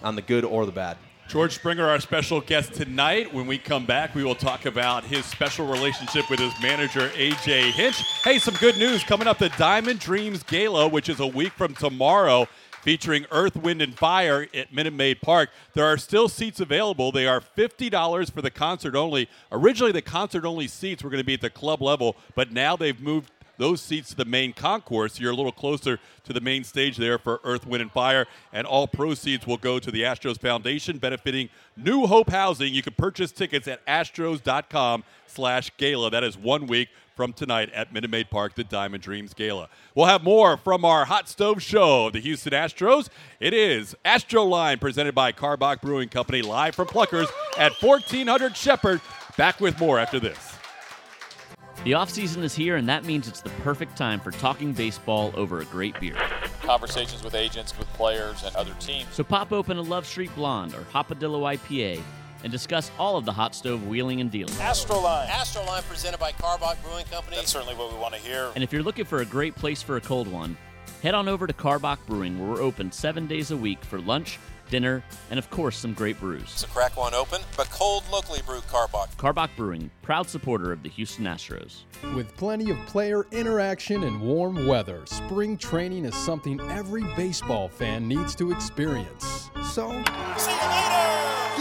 [0.03, 0.97] on the good or the bad.
[1.27, 3.34] George Springer, our special guest tonight.
[3.34, 7.71] When we come back, we will talk about his special relationship with his manager, AJ
[7.71, 7.97] Hinch.
[8.23, 11.73] Hey, some good news coming up the Diamond Dreams Gala, which is a week from
[11.73, 12.47] tomorrow,
[12.88, 15.50] featuring Earth, Wind, and Fire at Minute Maid Park.
[15.73, 17.12] There are still seats available.
[17.12, 19.28] They are $50 for the concert only.
[19.52, 22.78] Originally, the concert only seats were going to be at the club level, but now
[22.78, 25.19] they've moved those seats to the main concourse.
[25.19, 28.25] You're a little closer to the main stage there for Earth, Wind, and Fire.
[28.53, 32.73] And all proceeds will go to the Astros Foundation, benefiting New Hope Housing.
[32.73, 36.09] You can purchase tickets at astros.com slash gala.
[36.09, 39.69] That is one week from tonight at Minute Maid Park, the Diamond Dreams Gala.
[39.95, 43.09] We'll have more from our hot stove show of the Houston Astros.
[43.39, 49.01] It is Astro Line presented by Karbach Brewing Company, live from Pluckers at 1400 Shepherd.
[49.35, 50.46] Back with more after this.
[51.83, 55.59] The offseason is here, and that means it's the perfect time for talking baseball over
[55.59, 56.15] a great beer.
[56.61, 59.07] Conversations with agents, with players, and other teams.
[59.13, 62.01] So pop open a Love Street Blonde or Hopadillo IPA
[62.43, 64.53] and discuss all of the hot stove wheeling and dealing.
[64.55, 65.27] Astroline.
[65.27, 67.37] Astroline presented by Karbach Brewing Company.
[67.37, 68.51] That's certainly what we want to hear.
[68.55, 70.57] And if you're looking for a great place for a cold one,
[71.01, 74.39] head on over to Karbach Brewing, where we're open seven days a week for lunch
[74.69, 76.49] dinner, and of course, some great brews.
[76.49, 79.15] So crack one open, but cold, locally brewed Karbach.
[79.17, 81.82] Karbach Brewing, proud supporter of the Houston Astros.
[82.15, 88.08] With plenty of player interaction and warm weather, spring training is something every baseball fan
[88.08, 89.49] needs to experience.
[89.71, 89.89] So,
[90.38, 91.16] see you later!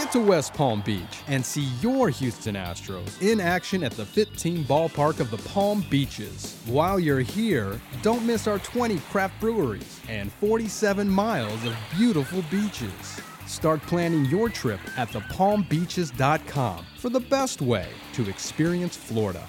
[0.06, 4.38] Get to West Palm Beach and see your Houston Astros in action at the Fit
[4.38, 6.62] Team Ballpark of the Palm Beaches.
[6.66, 13.20] While you're here, don't miss our 20 craft breweries and 47 miles of beautiful beaches.
[13.48, 19.44] Start planning your trip at thepalmbeaches.com for the best way to experience Florida.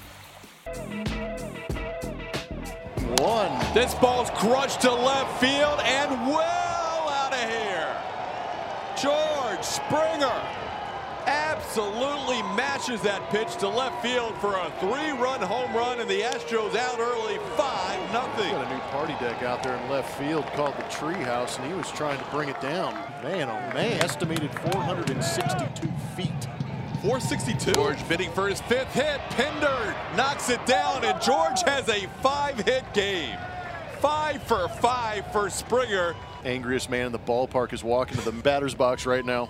[3.20, 3.74] One.
[3.76, 6.87] This ball's crushed to left field and well out of here.
[9.02, 10.42] George Springer
[11.28, 16.76] absolutely mashes that pitch to left field for a three-run home run, and the Astros
[16.76, 18.50] out early, five nothing.
[18.50, 21.74] Got a new party deck out there in left field called the Treehouse, and he
[21.74, 22.94] was trying to bring it down.
[23.22, 26.48] Man, oh man, estimated 462 feet.
[27.04, 27.74] 462.
[27.74, 29.20] George bidding for his fifth hit.
[29.30, 33.38] Pinder knocks it down, and George has a five-hit game.
[34.00, 36.16] Five for five for Springer.
[36.46, 39.50] Angriest man in the ballpark is walking to the batter's box right now.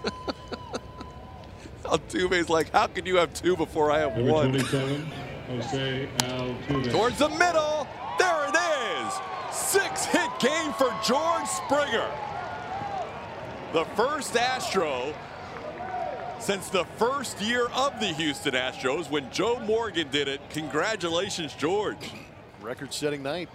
[1.83, 4.49] Altuve's like, how can you have two before I have Number one?
[4.49, 5.11] 27,
[5.47, 6.91] Jose Altuve.
[6.91, 7.87] Towards the middle.
[8.19, 9.13] There it is.
[9.55, 12.09] Six hit game for George Springer.
[13.73, 15.13] The first Astro
[16.39, 20.39] since the first year of the Houston Astros when Joe Morgan did it.
[20.51, 22.11] Congratulations, George.
[22.61, 23.49] Record-setting night.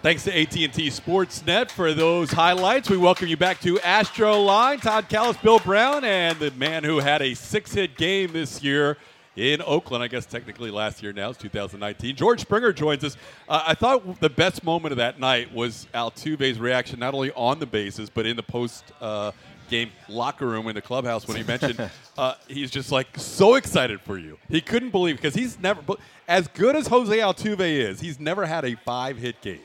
[0.00, 2.88] Thanks to AT&T Sportsnet for those highlights.
[2.88, 4.78] We welcome you back to Astro Line.
[4.78, 8.96] Todd Kalas, Bill Brown, and the man who had a six-hit game this year
[9.34, 10.04] in Oakland.
[10.04, 12.14] I guess technically last year now, it's 2019.
[12.14, 13.16] George Springer joins us.
[13.48, 17.58] Uh, I thought the best moment of that night was Altuve's reaction, not only on
[17.58, 19.32] the bases, but in the post uh,
[19.68, 24.00] game locker room in the clubhouse when he mentioned uh, he's just like so excited
[24.00, 24.38] for you.
[24.48, 25.80] He couldn't believe because he's never,
[26.28, 29.58] as good as Jose Altuve is, he's never had a five hit game.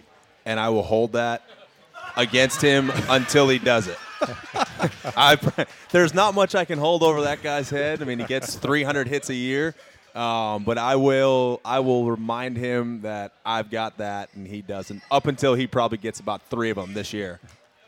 [0.46, 1.44] And I will hold that
[2.16, 3.98] against him until he does it.
[5.18, 5.38] I,
[5.92, 8.02] there's not much I can hold over that guy's head.
[8.02, 9.76] I mean, he gets 300 hits a year,
[10.16, 15.02] um, but I will I will remind him that I've got that and he doesn't.
[15.12, 17.40] Up until he probably gets about three of them this year.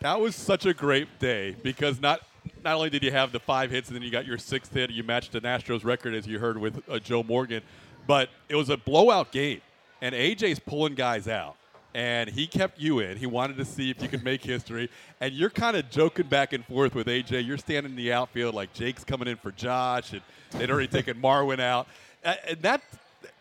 [0.02, 2.22] That was such a great day because not
[2.64, 4.92] not only did you have the five hits and then you got your sixth hit,
[4.92, 7.64] you matched the Astros record as you heard with uh, Joe Morgan,
[8.08, 9.62] but it was a blowout game,
[10.02, 11.56] and AJ's pulling guys out.
[11.96, 13.16] And he kept you in.
[13.16, 14.90] He wanted to see if you could make history.
[15.22, 17.48] And you're kind of joking back and forth with AJ.
[17.48, 21.22] You're standing in the outfield like Jake's coming in for Josh, and they'd already taken
[21.22, 21.88] Marwin out.
[22.22, 22.82] And that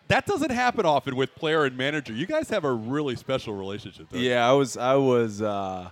[0.07, 2.12] that doesn't happen often with player and manager.
[2.12, 4.09] You guys have a really special relationship.
[4.11, 4.31] don't you?
[4.31, 5.90] Yeah, I was I was uh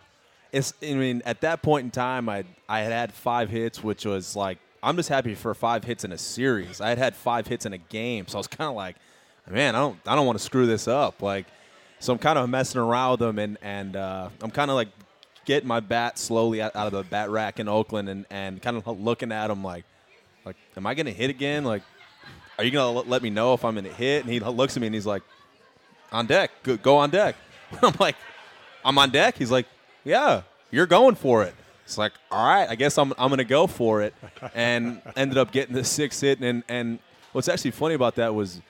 [0.52, 4.04] it's I mean at that point in time I I had had 5 hits which
[4.04, 6.80] was like I'm just happy for 5 hits in a series.
[6.80, 8.28] I had had 5 hits in a game.
[8.28, 8.94] So I was kind of like
[9.50, 11.22] man, I don't I don't want to screw this up.
[11.22, 11.46] Like
[12.02, 14.88] so I'm kind of messing around with them and and uh, I'm kind of like
[15.44, 19.00] getting my bat slowly out, of the bat rack in Oakland and and kind of
[19.00, 19.84] looking at him like
[20.44, 21.64] like am I to hit again?
[21.64, 21.82] Like
[22.58, 24.24] are you going to let me know if I'm to hit?
[24.24, 25.22] And he looks at me and he's like
[26.10, 26.50] on deck.
[26.62, 27.36] Go, go on deck.
[27.82, 28.16] I'm like,
[28.84, 29.38] I'm on deck.
[29.38, 29.66] He's like,
[30.04, 31.54] yeah, you're going for it.
[31.84, 34.14] It's like, all right, I guess I'm, I'm to go for it.
[34.54, 36.40] And ended up getting the sixth hit.
[36.40, 36.98] And, and
[37.32, 38.60] what's actually funny about that was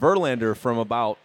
[0.00, 1.18] Verlander from about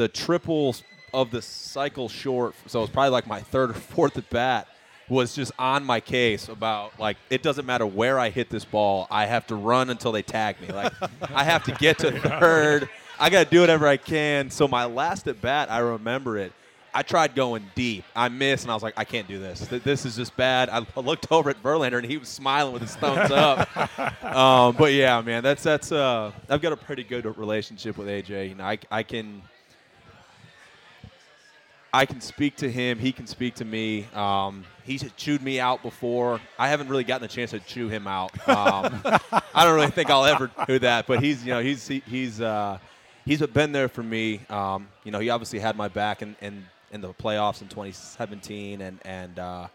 [0.00, 0.74] the triple
[1.12, 4.66] of the cycle short, so it's probably like my third or fourth at bat,
[5.10, 9.06] was just on my case about like it doesn't matter where I hit this ball,
[9.10, 10.68] I have to run until they tag me.
[10.68, 10.94] Like
[11.34, 12.88] I have to get to third.
[13.18, 14.48] I got to do whatever I can.
[14.48, 16.54] So my last at bat, I remember it.
[16.94, 18.04] I tried going deep.
[18.16, 19.60] I missed, and I was like, I can't do this.
[19.68, 20.70] This is just bad.
[20.70, 24.24] I I looked over at Verlander, and he was smiling with his thumbs up.
[24.24, 25.92] um, but yeah, man, that's that's.
[25.92, 28.48] Uh, I've got a pretty good relationship with AJ.
[28.48, 29.42] You know, I, I can.
[31.92, 32.98] I can speak to him.
[32.98, 34.06] He can speak to me.
[34.14, 36.40] Um, he's chewed me out before.
[36.58, 38.32] I haven't really gotten the chance to chew him out.
[38.48, 39.00] Um,
[39.54, 41.06] I don't really think I'll ever do that.
[41.06, 42.78] But he's, you know, he's he, he's uh,
[43.24, 44.40] he's been there for me.
[44.48, 48.80] Um, you know, he obviously had my back in, in, in the playoffs in 2017,
[48.82, 49.66] and and uh,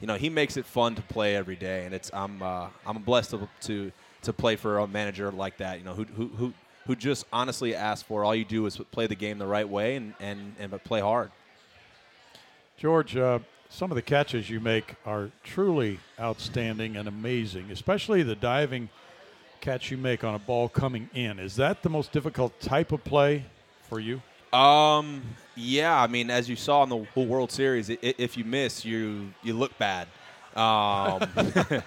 [0.00, 1.84] you know he makes it fun to play every day.
[1.84, 5.78] And it's I'm uh, I'm blessed to, to to play for a manager like that.
[5.78, 6.52] You know, who who who
[6.86, 9.94] who just honestly asks for all you do is play the game the right way
[9.94, 11.30] and and and play hard.
[12.80, 18.34] George, uh, some of the catches you make are truly outstanding and amazing, especially the
[18.34, 18.88] diving
[19.60, 21.38] catch you make on a ball coming in.
[21.38, 23.44] Is that the most difficult type of play
[23.86, 24.22] for you?
[24.54, 25.20] Um.
[25.56, 25.94] Yeah.
[26.00, 29.34] I mean, as you saw in the World Series, i- i- if you miss, you
[29.42, 30.08] you look bad.
[30.56, 31.28] Um,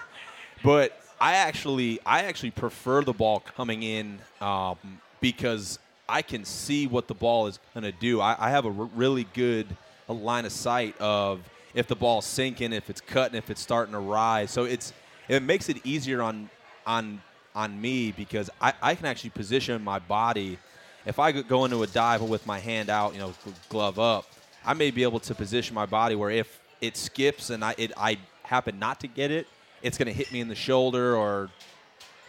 [0.62, 4.76] but I actually I actually prefer the ball coming in um,
[5.20, 8.20] because I can see what the ball is going to do.
[8.20, 9.66] I, I have a r- really good
[10.12, 11.40] line of sight of
[11.74, 14.50] if the ball's sinking, if it's cutting, if it's starting to rise.
[14.50, 14.92] So it's
[15.28, 16.50] it makes it easier on
[16.86, 17.20] on
[17.54, 20.58] on me because I, I can actually position my body.
[21.06, 23.34] If I go into a dive with my hand out, you know,
[23.68, 24.26] glove up,
[24.64, 27.92] I may be able to position my body where if it skips and I it,
[27.96, 29.46] I happen not to get it,
[29.82, 31.50] it's going to hit me in the shoulder or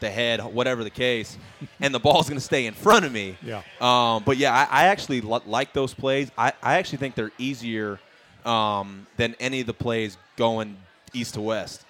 [0.06, 1.38] the head, whatever the case,
[1.82, 3.38] and the ball's going to stay in front of me.
[3.46, 3.62] Yeah.
[3.80, 6.32] Um, but yeah, I, I actually li- like those plays.
[6.38, 8.00] I, I actually think they're easier
[8.46, 10.78] um, than any of the plays going
[11.14, 11.86] east to west.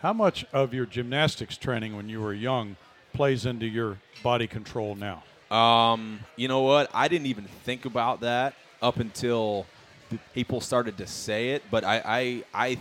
[0.00, 2.76] How much of your gymnastics training when you were young
[3.12, 5.22] plays into your body control now?
[5.54, 6.90] Um, you know what?
[6.94, 9.66] I didn't even think about that up until
[10.34, 12.78] people started to say it, but I I I,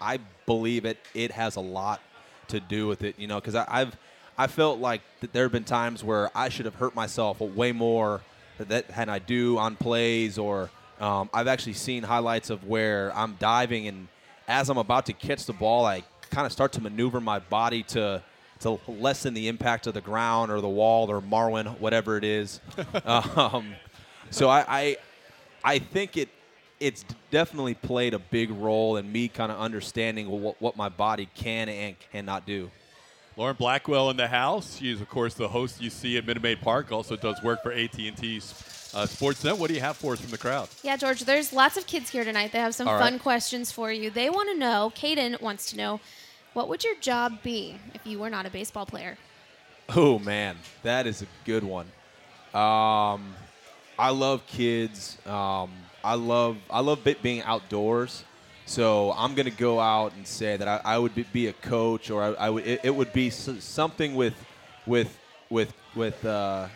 [0.00, 2.00] I believe it it has a lot
[2.48, 3.96] to do with it, you know, because I've
[4.36, 7.72] I felt like that there have been times where I should have hurt myself way
[7.72, 8.20] more
[8.58, 13.36] that than I do on plays, or um, I've actually seen highlights of where I'm
[13.38, 14.08] diving and
[14.48, 17.82] as I'm about to catch the ball, I kind of start to maneuver my body
[17.84, 18.22] to
[18.60, 22.60] to lessen the impact of the ground or the wall or Marwin, whatever it is.
[23.04, 23.74] um,
[24.30, 24.96] so I, I
[25.62, 26.28] I think it
[26.80, 31.28] it's definitely played a big role in me kind of understanding what, what my body
[31.34, 32.70] can and cannot do.
[33.36, 34.76] Lauren Blackwell in the house.
[34.78, 36.90] She's of course the host you see at Minute Maid Park.
[36.90, 39.56] Also does work for AT and T uh, Sportsnet.
[39.56, 40.68] What do you have for us from the crowd?
[40.82, 42.50] Yeah, George, there's lots of kids here tonight.
[42.52, 43.22] They have some All fun right.
[43.22, 44.10] questions questions for you.
[44.10, 46.00] They want to know, Caden wants to know,
[46.52, 49.16] what would your job be if you were not a baseball player?
[49.94, 51.86] Oh man, that is a good one.
[52.52, 53.34] Um,
[53.98, 55.16] I love kids.
[55.26, 55.70] Um,
[56.04, 58.24] I love I love be- being outdoors.
[58.66, 62.10] So I'm gonna go out and say that I, I would be, be a coach,
[62.10, 64.34] or I, I would it, it would be something with
[64.86, 65.18] with
[65.50, 66.68] with with uh,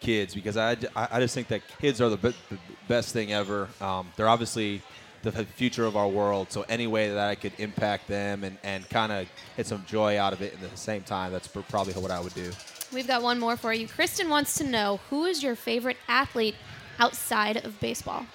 [0.00, 3.32] kids because I, I I just think that kids are the, be- the best thing
[3.32, 3.68] ever.
[3.80, 4.82] Um, they're obviously
[5.22, 6.50] the future of our world.
[6.50, 10.18] So any way that I could impact them and, and kind of get some joy
[10.18, 12.50] out of it at the same time, that's probably what I would do.
[12.92, 13.88] We've got one more for you.
[13.88, 16.54] Kristen wants to know who is your favorite athlete
[16.98, 18.26] outside of baseball?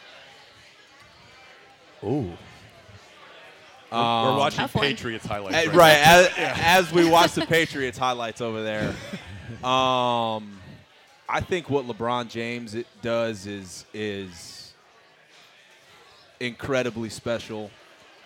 [2.03, 2.31] Ooh.
[3.91, 4.85] We're, we're watching Tough one.
[4.85, 5.67] Patriots highlights.
[5.67, 6.19] Right right, now.
[6.19, 8.89] as, as we watch the Patriots highlights over there.
[9.63, 10.59] Um,
[11.29, 14.73] I think what LeBron James it does is is
[16.39, 17.69] incredibly special.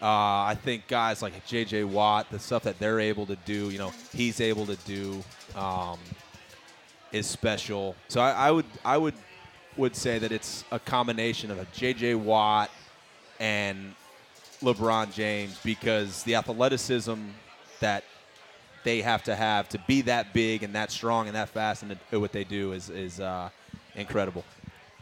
[0.02, 1.84] Uh, I think guys like J.J.
[1.86, 5.24] Watt, the stuff that they're able to do, you know, he's able to do,
[5.56, 5.98] um,
[7.12, 7.96] is special.
[8.08, 9.16] So I, I would I would
[9.76, 12.16] would say that it's a combination of a J.J.
[12.16, 12.72] Watt
[13.40, 13.94] and
[14.62, 17.16] LeBron James because the athleticism
[17.80, 18.04] that
[18.84, 21.98] they have to have to be that big and that strong and that fast and
[22.12, 23.50] what they do is is uh,
[23.96, 24.44] incredible.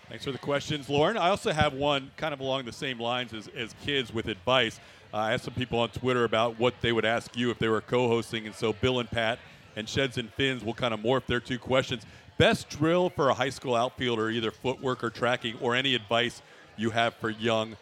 [0.10, 1.18] Thanks for the questions, Lauren.
[1.18, 4.80] I also have one kind of along the same lines as, as kids with advice.
[5.12, 7.68] Uh, I asked some people on Twitter about what they would ask you if they
[7.68, 9.40] were co hosting, and so Bill and Pat
[9.76, 12.06] and Sheds and Fins will kind of morph their two questions.
[12.38, 16.42] Best drill for a high school outfielder, either footwork or tracking, or any advice
[16.78, 17.76] you have for young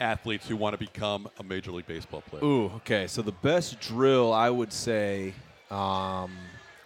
[0.00, 2.44] athletes who want to become a Major League Baseball player?
[2.44, 3.06] Ooh, okay.
[3.06, 5.34] So the best drill I would say
[5.70, 6.36] um,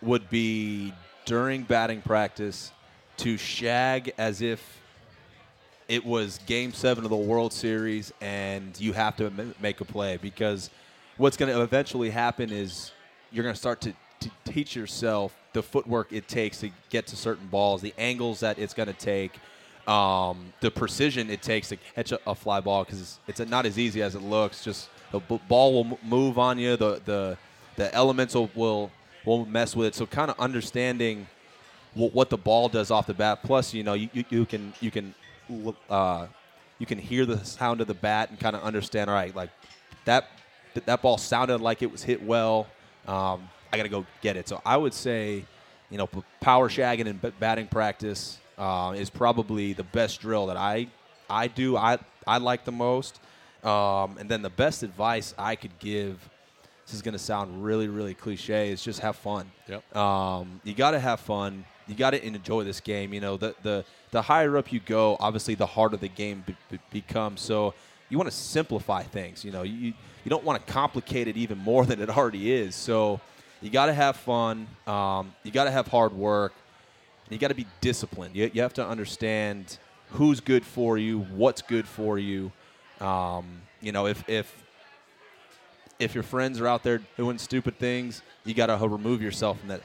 [0.01, 0.93] would be
[1.25, 2.73] during batting practice
[3.19, 4.81] to shag as if
[5.89, 10.17] it was Game Seven of the World Series and you have to make a play
[10.17, 10.71] because
[11.17, 12.93] what's going to eventually happen is
[13.31, 17.17] you're going to start to, to teach yourself the footwork it takes to get to
[17.17, 19.33] certain balls, the angles that it's going to take,
[19.87, 23.67] um, the precision it takes to catch a, a fly ball because it's, it's not
[23.67, 24.63] as easy as it looks.
[24.65, 26.77] Just the b- ball will move on you.
[26.77, 27.39] The the
[27.77, 28.91] the elements will will,
[29.25, 29.95] will mess with it.
[29.95, 31.27] So kind of understanding
[31.95, 33.43] what, what the ball does off the bat.
[33.43, 35.15] Plus, you know, you, you, you can you can
[35.91, 36.27] uh,
[36.79, 39.11] you can hear the sound of the bat and kind of understand.
[39.11, 39.51] All right, like
[40.05, 40.29] that
[40.87, 42.69] that ball sounded like it was hit well.
[43.09, 44.49] Um, I got to go get it.
[44.49, 45.45] So I would say,
[45.91, 46.09] you know,
[46.41, 50.87] power shagging and batting practice uh, is probably the best drill that I
[51.29, 51.77] I do.
[51.77, 53.21] I I like the most.
[53.65, 56.29] Um, and then the best advice I could give.
[56.87, 58.71] This is going to sound really really cliche.
[58.71, 59.51] Is just have fun.
[59.69, 59.97] Yep.
[59.97, 61.65] Um, you got to have fun.
[61.89, 63.13] You got to enjoy this game.
[63.13, 66.57] You know, the the the higher up you go, obviously, the harder the game be-
[66.71, 67.41] be- becomes.
[67.41, 67.75] So
[68.11, 69.45] you want to simplify things.
[69.45, 69.93] You know, you
[70.25, 72.77] you don't want to complicate it even more than it already is.
[72.77, 73.21] So
[73.61, 74.69] you got to have fun.
[74.87, 76.53] Um, you got to have hard work.
[77.33, 78.37] You got to be disciplined.
[78.37, 79.79] You, you have to understand
[80.11, 82.53] who's good for you, what's good for you.
[83.01, 84.63] Um, you know, if if
[85.99, 89.69] if your friends are out there doing stupid things, you got to remove yourself from
[89.69, 89.83] that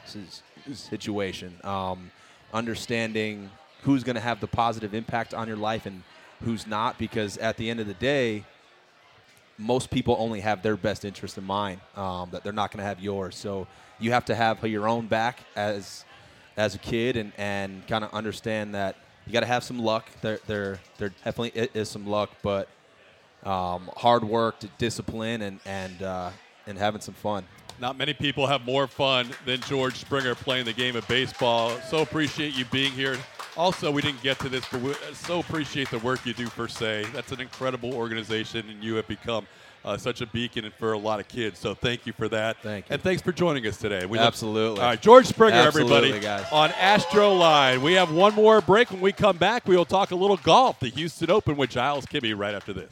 [0.74, 1.54] situation.
[1.64, 2.10] Um,
[2.52, 3.50] understanding
[3.82, 6.02] who's going to have the positive impact on your life and
[6.42, 8.44] who's not, because at the end of the day,
[9.58, 11.80] most people only have their best interest in mind.
[11.96, 13.36] Um, that they're not going to have yours.
[13.36, 13.66] So
[13.98, 16.04] you have to have your own back as
[16.58, 18.96] as a kid, and, and kind of understand that
[19.26, 20.10] you got to have some luck.
[20.20, 22.68] There there there definitely is some luck, but
[23.44, 26.30] um, hard work, discipline, and and uh,
[26.66, 27.44] and having some fun.
[27.80, 31.70] Not many people have more fun than George Springer playing the game of baseball.
[31.88, 33.16] So appreciate you being here.
[33.56, 37.04] Also, we didn't get to this, but so appreciate the work you do for Say.
[37.12, 39.46] That's an incredible organization, and you have become
[39.84, 41.58] uh, such a beacon for a lot of kids.
[41.58, 42.56] So thank you for that.
[42.62, 42.94] Thank you.
[42.94, 44.06] And thanks for joining us today.
[44.06, 44.80] We look- Absolutely.
[44.80, 46.46] all right, George Springer, Absolutely, everybody, guys.
[46.52, 47.82] on Astro Line.
[47.82, 48.90] We have one more break.
[48.90, 52.06] When we come back, we will talk a little golf, the Houston Open with Giles
[52.06, 52.90] Kibbe right after this.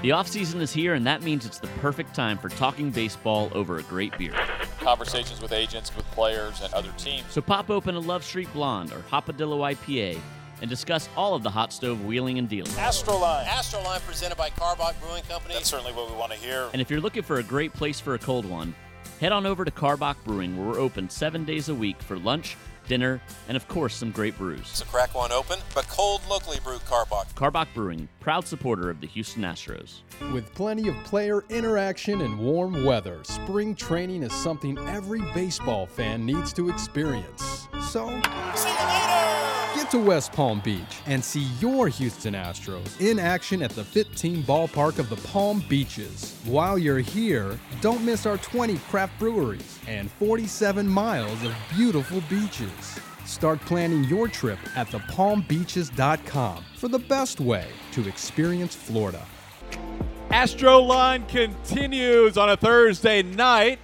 [0.00, 3.76] The offseason is here, and that means it's the perfect time for talking baseball over
[3.78, 4.32] a great beer.
[4.80, 7.26] Conversations with agents, with players, and other teams.
[7.30, 10.18] So pop open a Love Street Blonde or Hopadillo IPA
[10.62, 12.70] and discuss all of the hot stove wheeling and dealing.
[12.72, 13.44] Astroline.
[13.44, 15.54] Astroline presented by Karbach Brewing Company.
[15.54, 16.68] That's certainly what we want to hear.
[16.72, 18.74] And if you're looking for a great place for a cold one,
[19.20, 22.56] head on over to Karbach Brewing, where we're open seven days a week for lunch,
[22.86, 24.68] dinner, and of course, some great brews.
[24.68, 27.32] So crack one open, but cold locally brewed Karbach.
[27.34, 30.02] Karbach Brewing, proud supporter of the Houston Astros.
[30.32, 36.24] With plenty of player interaction and warm weather, spring training is something every baseball fan
[36.24, 37.66] needs to experience.
[37.90, 38.08] So,
[39.82, 44.44] get to West Palm Beach and see your Houston Astros in action at the FITTEAM
[44.44, 46.38] Ballpark of the Palm Beaches.
[46.44, 53.00] While you're here, don't miss our 20 craft breweries and 47 miles of beautiful beaches.
[53.24, 59.26] Start planning your trip at thepalmbeaches.com for the best way to experience Florida.
[60.30, 63.80] Astro Line continues on a Thursday night.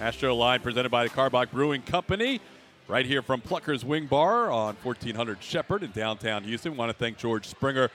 [0.00, 2.40] Astro Line presented by the Karbach Brewing Company,
[2.88, 6.72] right here from Plucker's Wing Bar on 1400 Shepherd in downtown Houston.
[6.72, 7.90] We want to thank George Springer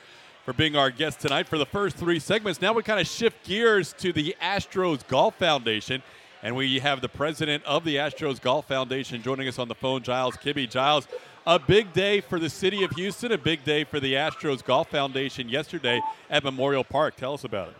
[0.45, 2.61] for being our guest tonight for the first three segments.
[2.61, 6.03] Now we kind of shift gears to the Astros Golf Foundation,
[6.43, 10.03] and we have the president of the Astros Golf Foundation joining us on the phone,
[10.03, 10.69] Giles Kibbe.
[10.69, 11.07] Giles,
[11.47, 14.91] a big day for the city of Houston, a big day for the Astros Golf
[14.91, 17.15] Foundation yesterday at Memorial Park.
[17.15, 17.75] Tell us about it.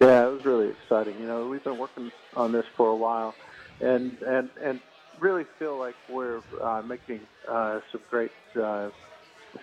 [0.00, 1.18] Yeah, it was really exciting.
[1.20, 3.34] You know, we've been working on this for a while,
[3.80, 4.80] and and and
[5.20, 8.90] really feel like we're uh, making uh, some great uh,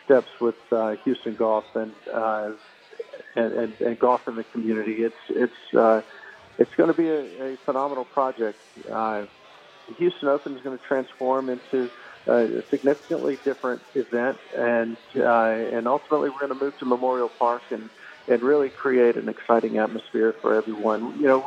[0.05, 2.51] steps with uh, Houston Golf and, uh,
[3.35, 5.03] and, and and golf in the community.
[5.03, 6.01] It's it's uh,
[6.57, 8.57] it's going to be a, a phenomenal project.
[8.85, 9.27] The
[9.97, 11.89] Houston Open is going to transform into
[12.27, 17.89] a significantly different event, and and ultimately we're going to move to Memorial Park and
[18.31, 21.19] and really create an exciting atmosphere for everyone.
[21.19, 21.45] You know,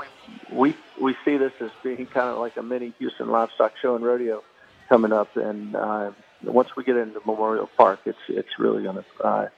[0.50, 3.96] we we we see this as being kind of like a mini Houston livestock show
[3.96, 4.44] and rodeo
[4.88, 6.10] coming up, and uh,
[6.42, 9.48] once we get into Memorial Park, it's it's really going to uh,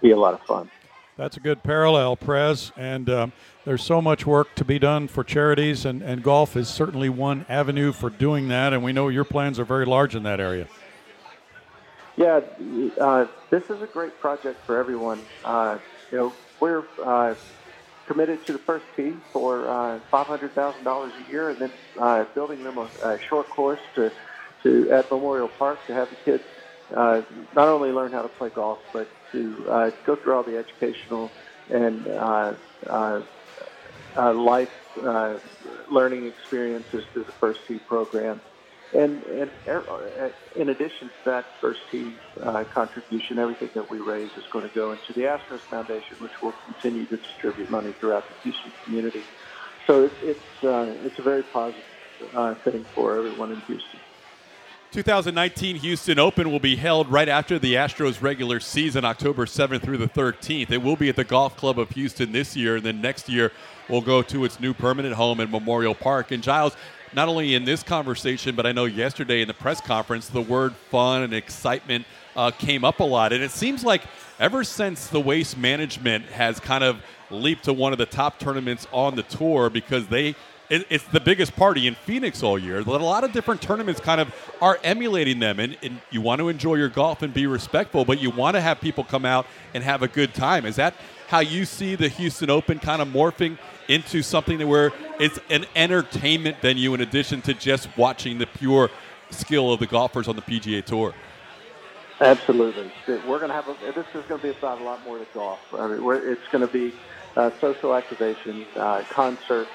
[0.00, 0.70] be a lot of fun.
[1.16, 2.72] That's a good parallel, Prez.
[2.74, 3.32] And um,
[3.64, 7.44] there's so much work to be done for charities, and, and golf is certainly one
[7.50, 8.72] avenue for doing that.
[8.72, 10.66] And we know your plans are very large in that area.
[12.16, 12.40] Yeah,
[12.98, 15.20] uh, this is a great project for everyone.
[15.44, 15.78] Uh,
[16.10, 16.32] you know,
[16.62, 17.34] we're uh,
[18.06, 22.78] committed to the first tee for uh, $500,000 a year, and then uh, building them
[22.78, 24.12] a, a short course to,
[24.62, 26.44] to at Memorial Park to have the kids
[26.96, 27.22] uh,
[27.56, 31.32] not only learn how to play golf, but to uh, go through all the educational
[31.68, 32.52] and uh,
[32.88, 33.22] uh,
[34.16, 34.68] uh, life
[35.04, 35.38] uh,
[35.90, 38.40] learning experiences through the First Tee program.
[38.94, 44.30] And, and uh, in addition to that first tee uh, contribution, everything that we raise
[44.36, 48.28] is going to go into the Astros Foundation, which will continue to distribute money throughout
[48.28, 49.24] the Houston community.
[49.86, 51.84] So it, it's uh, it's a very positive
[52.36, 54.00] uh, thing for everyone in Houston.
[54.92, 59.96] 2019 Houston Open will be held right after the Astros regular season, October 7th through
[59.96, 60.70] the 13th.
[60.70, 63.52] It will be at the Golf Club of Houston this year, and then next year
[63.88, 66.30] will go to its new permanent home in Memorial Park.
[66.30, 66.76] And Giles,
[67.14, 70.74] not only in this conversation, but I know yesterday in the press conference, the word
[70.90, 72.04] fun and excitement
[72.36, 73.32] uh, came up a lot.
[73.32, 74.02] And it seems like
[74.38, 78.86] ever since the Waste Management has kind of leaped to one of the top tournaments
[78.92, 80.34] on the tour because they
[80.72, 82.82] it, it's the biggest party in Phoenix all year.
[82.82, 86.38] That a lot of different tournaments kind of are emulating them, and, and you want
[86.38, 89.46] to enjoy your golf and be respectful, but you want to have people come out
[89.74, 90.64] and have a good time.
[90.64, 90.94] Is that
[91.28, 93.58] how you see the Houston Open kind of morphing
[93.88, 98.90] into something that where it's an entertainment venue in addition to just watching the pure
[99.28, 101.12] skill of the golfers on the PGA Tour?
[102.18, 102.90] Absolutely.
[103.06, 105.26] We're going to have a, this is going to be about a lot more than
[105.34, 105.60] golf.
[105.74, 106.94] I mean, it's going to be
[107.36, 109.70] uh, social activation, uh, concerts,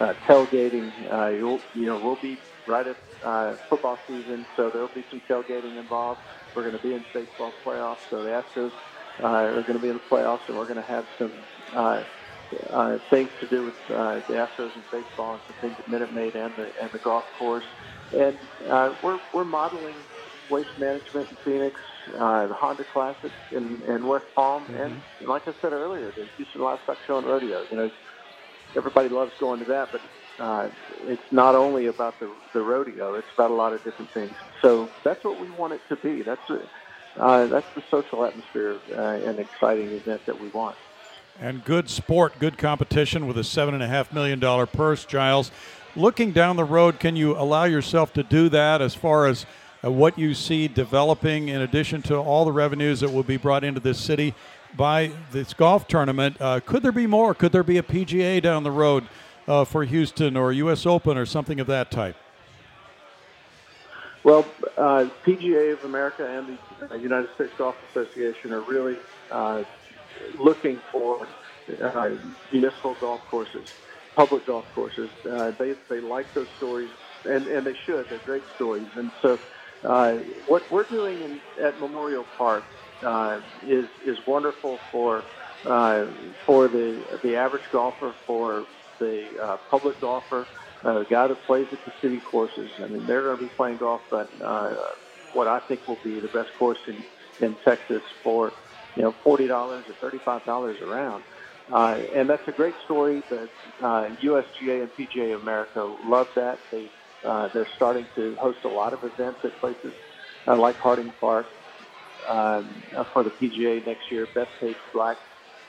[0.00, 0.92] uh, tailgating.
[1.12, 2.96] Uh, you'll, you know, we'll be right at
[3.26, 6.22] uh, football season, so there'll be some tailgating involved.
[6.54, 8.72] We're going to be in baseball playoffs, so the Astros
[9.22, 11.46] uh, are going to be in the playoffs, and we're going to have some
[11.76, 12.04] uh,
[12.74, 16.12] uh, things to do with uh, the Astros and baseball, and some things at Minute
[16.12, 17.64] Maid and the and the golf course.
[18.12, 18.38] And
[18.70, 20.04] uh, we're we're modeling
[20.48, 21.80] waste management in Phoenix,
[22.14, 24.82] uh, the Honda Classic in, in West Palm, Mm-hmm.
[24.82, 27.66] and like I said earlier, the Houston Livestock Show and Rodeo.
[27.70, 27.90] You know,
[28.76, 30.00] everybody loves going to that, but
[30.38, 30.68] uh,
[31.04, 34.32] it's not only about the, the rodeo; it's about a lot of different things.
[34.62, 36.22] So that's what we want it to be.
[36.22, 36.62] That's a,
[37.16, 40.76] uh, that's the social atmosphere uh, and exciting event that we want.
[41.40, 45.50] And good sport, good competition with a $7.5 million purse, Giles.
[45.96, 49.46] Looking down the road, can you allow yourself to do that as far as
[49.82, 53.64] uh, what you see developing in addition to all the revenues that will be brought
[53.64, 54.34] into this city
[54.76, 56.36] by this golf tournament?
[56.40, 57.34] Uh, could there be more?
[57.34, 59.04] Could there be a PGA down the road
[59.46, 60.86] uh, for Houston or U.S.
[60.86, 62.16] Open or something of that type?
[64.22, 64.46] Well,
[64.76, 66.58] uh, PGA of America and
[66.90, 68.96] the United States Golf Association are really
[69.30, 69.64] uh,
[70.38, 71.26] looking for
[71.80, 72.10] uh,
[72.52, 73.72] municipal golf courses,
[74.14, 75.08] public golf courses.
[75.28, 76.90] Uh, they they like those stories,
[77.24, 78.08] and, and they should.
[78.10, 78.86] They're great stories.
[78.94, 79.38] And so,
[79.84, 80.16] uh,
[80.46, 82.64] what we're doing in, at Memorial Park
[83.06, 85.26] uh, is is wonderful for
[85.64, 86.06] uh,
[86.46, 88.66] for the the average golfer, for
[88.98, 90.48] the uh, public golfer,
[90.84, 92.70] uh, guy that plays at the city courses.
[92.82, 94.74] I mean, they're going to be playing golf at uh,
[95.32, 97.04] what I think will be the best course in,
[97.40, 98.54] in Texas for
[98.96, 101.24] you know forty dollars or thirty five dollars a round.
[101.72, 103.22] Uh, and that's a great story.
[103.30, 103.50] That
[103.82, 106.60] uh, USGA and PGA America love that.
[106.70, 106.90] They
[107.24, 109.94] uh, they're starting to host a lot of events at places
[110.48, 111.46] uh, like Harding Park
[112.26, 112.62] uh,
[113.12, 114.26] for the PGA next year.
[114.26, 115.18] Bethpage Black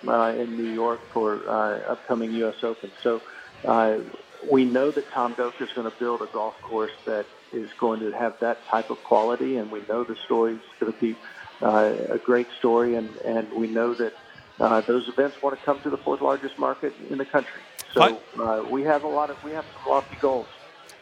[0.07, 2.63] uh, in New York for uh, upcoming U.S.
[2.63, 2.91] Open.
[3.01, 3.21] So
[3.65, 3.99] uh,
[4.49, 7.99] we know that Tom Doak is going to build a golf course that is going
[7.99, 11.15] to have that type of quality, and we know the story is going to be
[11.61, 14.13] uh, a great story, and, and we know that
[14.59, 17.61] uh, those events want to come to the fourth largest market in the country.
[17.93, 20.47] So uh, we have a lot of we have some lofty goals.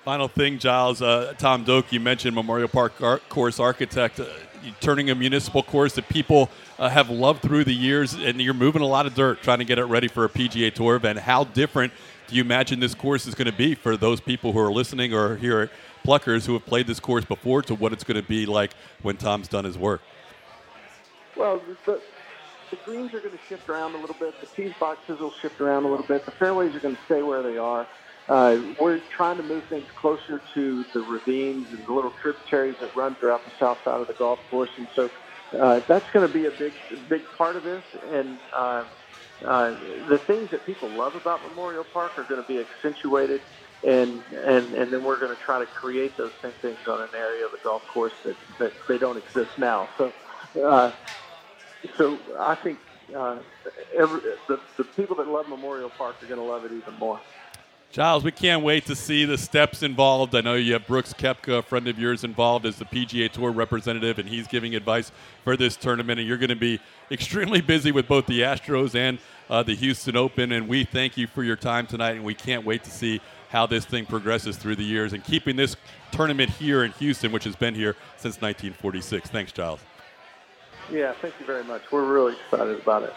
[0.03, 1.01] Final thing, Giles.
[1.01, 4.25] Uh, Tom Doak, you mentioned Memorial Park Ar- course architect, uh,
[4.79, 8.81] turning a municipal course that people uh, have loved through the years, and you're moving
[8.81, 11.19] a lot of dirt trying to get it ready for a PGA Tour event.
[11.19, 11.93] How different
[12.27, 15.13] do you imagine this course is going to be for those people who are listening
[15.13, 15.69] or here at
[16.05, 19.17] Pluckers who have played this course before to what it's going to be like when
[19.17, 20.01] Tom's done his work?
[21.35, 22.01] Well, the,
[22.69, 24.39] the greens are going to shift around a little bit.
[24.39, 26.25] The tee boxes will shift around a little bit.
[26.25, 27.87] The fairways are going to stay where they are.
[28.29, 32.95] Uh, we're trying to move things closer to the ravines and the little tributaries that
[32.95, 35.09] run throughout the south side of the golf course, and so
[35.59, 36.73] uh, that's going to be a big,
[37.09, 37.83] big part of this.
[38.13, 38.85] And uh,
[39.45, 39.71] uh,
[40.07, 43.41] the things that people love about Memorial Park are going to be accentuated,
[43.83, 47.09] and and and then we're going to try to create those same things on an
[47.15, 49.89] area of the golf course that that they don't exist now.
[49.97, 50.13] So.
[50.63, 50.91] Uh,
[51.97, 52.79] so I think
[53.17, 53.39] uh,
[53.97, 57.21] every, the, the people that love Memorial Park are going to love it even more.
[57.91, 60.35] Giles, we can't wait to see the steps involved.
[60.35, 63.49] I know you have Brooks Koepka, a friend of yours, involved as the PGA Tour
[63.49, 65.11] representative, and he's giving advice
[65.43, 66.19] for this tournament.
[66.19, 66.79] And you're going to be
[67.09, 69.17] extremely busy with both the Astros and
[69.49, 70.51] uh, the Houston Open.
[70.51, 73.65] And we thank you for your time tonight, and we can't wait to see how
[73.65, 75.75] this thing progresses through the years and keeping this
[76.11, 79.31] tournament here in Houston, which has been here since 1946.
[79.31, 79.79] Thanks, Giles.
[80.91, 81.81] Yeah, thank you very much.
[81.91, 83.13] We're really excited about it.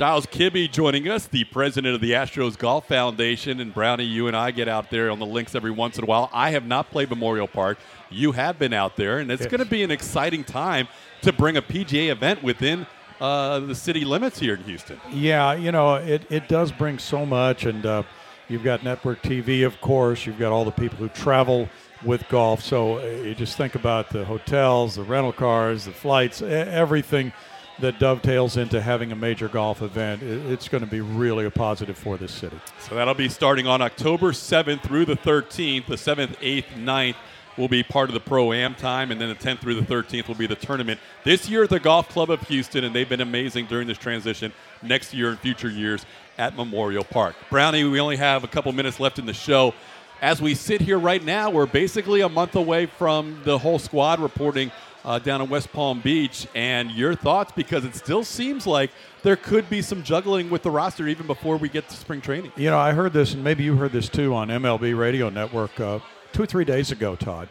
[0.00, 3.60] Giles Kibbe joining us, the president of the Astros Golf Foundation.
[3.60, 6.06] And Brownie, you and I get out there on the links every once in a
[6.06, 6.30] while.
[6.32, 7.76] I have not played Memorial Park.
[8.08, 9.50] You have been out there, and it's Yes.
[9.50, 10.88] going to be an exciting time
[11.20, 12.86] to bring a PGA event within
[13.20, 14.98] uh, the city limits here in Houston.
[15.10, 17.66] Yeah, you know, it, it does bring so much.
[17.66, 18.04] And uh,
[18.48, 20.24] you've got network TV, of course.
[20.24, 21.68] You've got all the people who travel
[22.06, 22.62] with golf.
[22.62, 27.34] So uh, you just think about the hotels, the rental cars, the flights, everything
[27.80, 30.22] that dovetails into having a major golf event.
[30.22, 32.58] It's going to be really a positive for this city.
[32.80, 35.86] So that'll be starting on October 7th through the 13th.
[35.86, 37.16] The 7th, 8th, 9th
[37.56, 40.28] will be part of the Pro Am time, and then the 10th through the 13th
[40.28, 41.00] will be the tournament.
[41.24, 44.52] This year, at the Golf Club of Houston, and they've been amazing during this transition.
[44.82, 46.06] Next year and future years
[46.38, 47.36] at Memorial Park.
[47.50, 49.74] Brownie, we only have a couple minutes left in the show.
[50.22, 54.20] As we sit here right now, we're basically a month away from the whole squad
[54.20, 54.70] reporting
[55.04, 56.46] uh, down in West Palm Beach.
[56.54, 58.90] And your thoughts, because it still seems like
[59.22, 62.52] there could be some juggling with the roster even before we get to spring training.
[62.56, 65.78] You know, I heard this, and maybe you heard this too on MLB Radio Network
[65.80, 66.00] uh,
[66.32, 67.48] two or three days ago, Todd.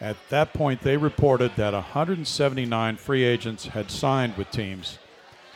[0.00, 4.98] At that point, they reported that 179 free agents had signed with teams.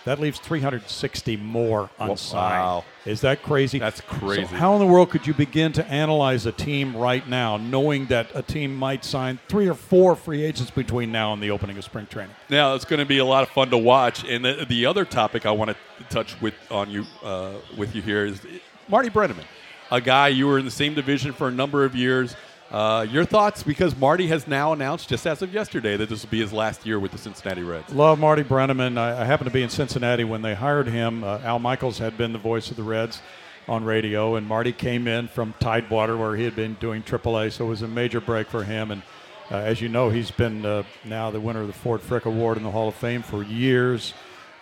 [0.05, 2.61] That leaves 360 more unsigned.
[2.61, 2.85] wow.
[3.05, 3.79] Is that crazy?
[3.79, 4.43] That's crazy.
[4.43, 8.07] So how in the world could you begin to analyze a team right now, knowing
[8.07, 11.79] that a team might sign three or four free agents between now and the opening
[11.79, 12.35] of spring training?
[12.49, 14.25] Now it's going to be a lot of fun to watch.
[14.25, 18.03] And the, the other topic I want to touch with on you uh, with you
[18.03, 18.41] here is
[18.89, 19.45] Marty Brennaman,
[19.91, 22.35] a guy you were in the same division for a number of years.
[22.73, 26.31] Uh, your thoughts, because Marty has now announced, just as of yesterday, that this will
[26.31, 27.93] be his last year with the Cincinnati Reds.
[27.93, 28.97] Love Marty Brennaman.
[28.97, 31.23] I, I happened to be in Cincinnati when they hired him.
[31.23, 33.21] Uh, Al Michaels had been the voice of the Reds
[33.69, 37.67] on radio, and Marty came in from Tidewater, where he had been doing AAA, so
[37.67, 38.91] it was a major break for him.
[38.91, 39.03] And
[39.51, 42.57] uh, as you know, he's been uh, now the winner of the Ford Frick Award
[42.57, 44.15] in the Hall of Fame for years.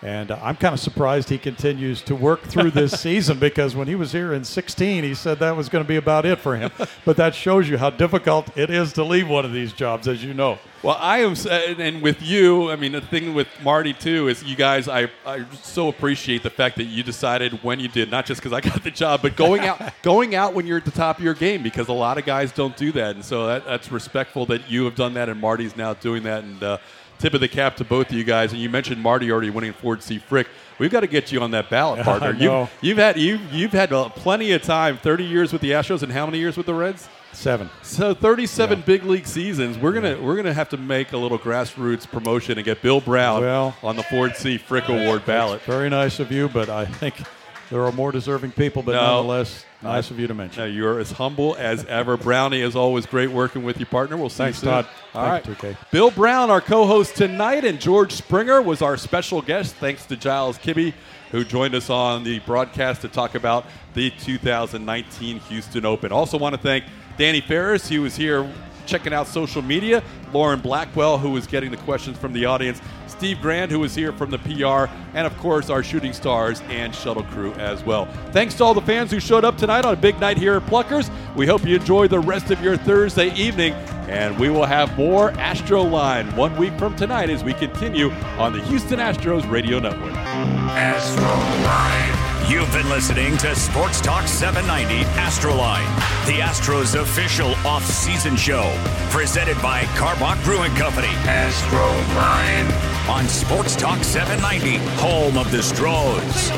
[0.03, 3.87] And uh, I'm kind of surprised he continues to work through this season because when
[3.87, 6.57] he was here in 16, he said that was going to be about it for
[6.57, 6.71] him.
[7.05, 10.25] but that shows you how difficult it is to leave one of these jobs, as
[10.25, 10.59] you know.
[10.83, 11.35] Well, I am,
[11.79, 15.45] and with you, I mean, the thing with Marty too is you guys, I, I
[15.61, 18.83] so appreciate the fact that you decided when you did, not just because I got
[18.83, 21.63] the job, but going out, going out when you're at the top of your game,
[21.63, 24.87] because a lot of guys don't do that, and so that, that's respectful that you
[24.87, 26.79] have done that, and Marty's now doing that, and uh,
[27.21, 28.53] tip of the cap to both of you guys.
[28.53, 30.19] And you mentioned Marty already winning Ford C.
[30.19, 30.49] Frick.
[30.79, 32.33] We've got to get you on that ballot, partner.
[32.33, 36.03] You've, you've had you've you've had uh, plenty of time, 30 years with the Astros,
[36.03, 37.09] and how many years with the Reds?
[37.33, 37.71] Seven.
[37.83, 39.79] So 37 big league seasons.
[39.79, 43.43] We're gonna we're gonna have to make a little grassroots promotion and get Bill Brown
[43.43, 44.59] Well- on the Ford C.
[44.59, 45.63] Frick Award ballot.
[45.63, 47.23] Very nice of you, but I think
[47.71, 49.01] there are more deserving people, but No.
[49.03, 50.63] nonetheless, nice of you to mention.
[50.63, 52.17] No, you're as humble as ever.
[52.17, 54.17] Brownie, as always, great working with you, partner.
[54.17, 54.71] We'll see Thanks, you soon.
[54.85, 54.87] Todd.
[55.15, 55.47] All right.
[55.47, 55.77] you, 2K.
[55.91, 59.75] Bill Brown, our co-host tonight, and George Springer was our special guest.
[59.77, 60.93] Thanks to Giles Kibbe,
[61.31, 63.65] who joined us on the broadcast to talk about
[63.95, 66.13] the 2019 Houston Open.
[66.13, 66.85] Also, want to thank
[67.19, 68.51] Danny Ferris, who was here
[68.87, 70.03] checking out social media.
[70.33, 72.81] Lauren Blackwell, who was getting the questions from the audience.
[73.21, 76.95] Steve Grand, who was here from the PR, and of course our shooting stars and
[76.95, 78.07] shuttle crew as well.
[78.33, 80.63] Thanks to all the fans who showed up tonight on a big night here at
[80.63, 81.11] Pluckers.
[81.37, 83.75] We hope you enjoy the rest of your Thursday evening.
[84.09, 88.55] And we will have more Astro Line one week from tonight as we continue on
[88.55, 90.15] the Houston Astros Radio Network.
[90.15, 92.20] Astro Line.
[92.51, 95.87] You've been listening to Sports Talk 790 Astroline,
[96.27, 98.77] the Astros official off-season show,
[99.09, 101.07] presented by Karbach Brewing Company.
[101.29, 106.51] Astroline on Sports Talk 790, home of the Stros.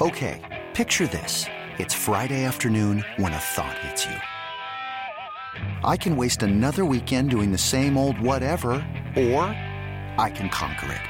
[0.00, 0.40] Okay,
[0.72, 1.46] picture this.
[1.78, 4.14] It's Friday afternoon when a thought hits you.
[5.82, 8.74] I can waste another weekend doing the same old whatever,
[9.16, 9.42] or
[10.16, 11.09] I can conquer it.